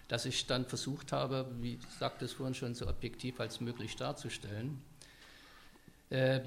dass 0.08 0.24
ich 0.24 0.46
dann 0.46 0.64
versucht 0.66 1.12
habe, 1.12 1.46
wie 1.60 1.78
sagt 1.98 2.22
es 2.22 2.32
vorhin 2.32 2.54
schon, 2.54 2.74
so 2.74 2.88
objektiv 2.88 3.40
als 3.40 3.60
möglich 3.60 3.96
darzustellen. 3.96 4.80
Äh, 6.10 6.40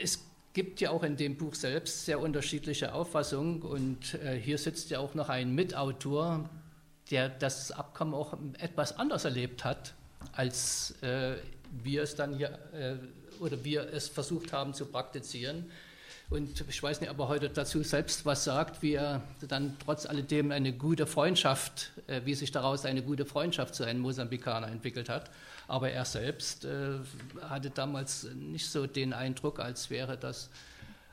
es 0.00 0.24
gibt 0.52 0.80
ja 0.80 0.90
auch 0.90 1.02
in 1.02 1.16
dem 1.16 1.36
Buch 1.36 1.54
selbst 1.54 2.04
sehr 2.04 2.20
unterschiedliche 2.20 2.94
Auffassungen 2.94 3.62
und 3.62 4.14
äh, 4.14 4.38
hier 4.40 4.58
sitzt 4.58 4.90
ja 4.90 5.00
auch 5.00 5.14
noch 5.14 5.28
ein 5.28 5.54
Mitautor, 5.54 6.48
der 7.10 7.28
das 7.28 7.72
Abkommen 7.72 8.14
auch 8.14 8.36
etwas 8.58 8.98
anders 8.98 9.24
erlebt 9.24 9.64
hat, 9.64 9.94
als 10.32 10.94
äh, 11.02 11.36
wir 11.82 12.02
es 12.02 12.14
dann 12.14 12.36
hier 12.36 12.58
äh, 12.72 12.96
oder 13.40 13.64
wir 13.64 13.92
es 13.92 14.08
versucht 14.08 14.52
haben 14.52 14.74
zu 14.74 14.86
praktizieren. 14.86 15.70
Und 16.30 16.64
ich 16.68 16.82
weiß 16.82 17.00
nicht, 17.00 17.10
ob 17.10 17.18
er 17.18 17.28
heute 17.28 17.50
dazu 17.50 17.82
selbst 17.82 18.24
was 18.24 18.44
sagt, 18.44 18.82
wie 18.82 18.94
er 18.94 19.22
dann 19.46 19.76
trotz 19.84 20.06
alledem 20.06 20.52
eine 20.52 20.72
gute 20.72 21.06
Freundschaft, 21.06 21.92
äh, 22.06 22.22
wie 22.24 22.34
sich 22.34 22.50
daraus 22.50 22.86
eine 22.86 23.02
gute 23.02 23.26
Freundschaft 23.26 23.74
zu 23.74 23.84
einem 23.84 24.00
Mosambikaner 24.00 24.68
entwickelt 24.68 25.08
hat. 25.08 25.30
Aber 25.68 25.90
er 25.90 26.04
selbst 26.04 26.64
äh, 26.64 26.98
hatte 27.42 27.70
damals 27.70 28.24
nicht 28.34 28.68
so 28.68 28.86
den 28.86 29.12
Eindruck, 29.12 29.60
als 29.60 29.90
wäre 29.90 30.16
das 30.16 30.50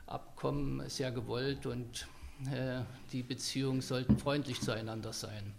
Abkommen 0.06 0.88
sehr 0.88 1.10
gewollt 1.10 1.66
und 1.66 2.06
äh, 2.50 2.80
die 3.12 3.22
Beziehungen 3.22 3.82
sollten 3.82 4.18
freundlich 4.18 4.60
zueinander 4.60 5.12
sein. 5.12 5.54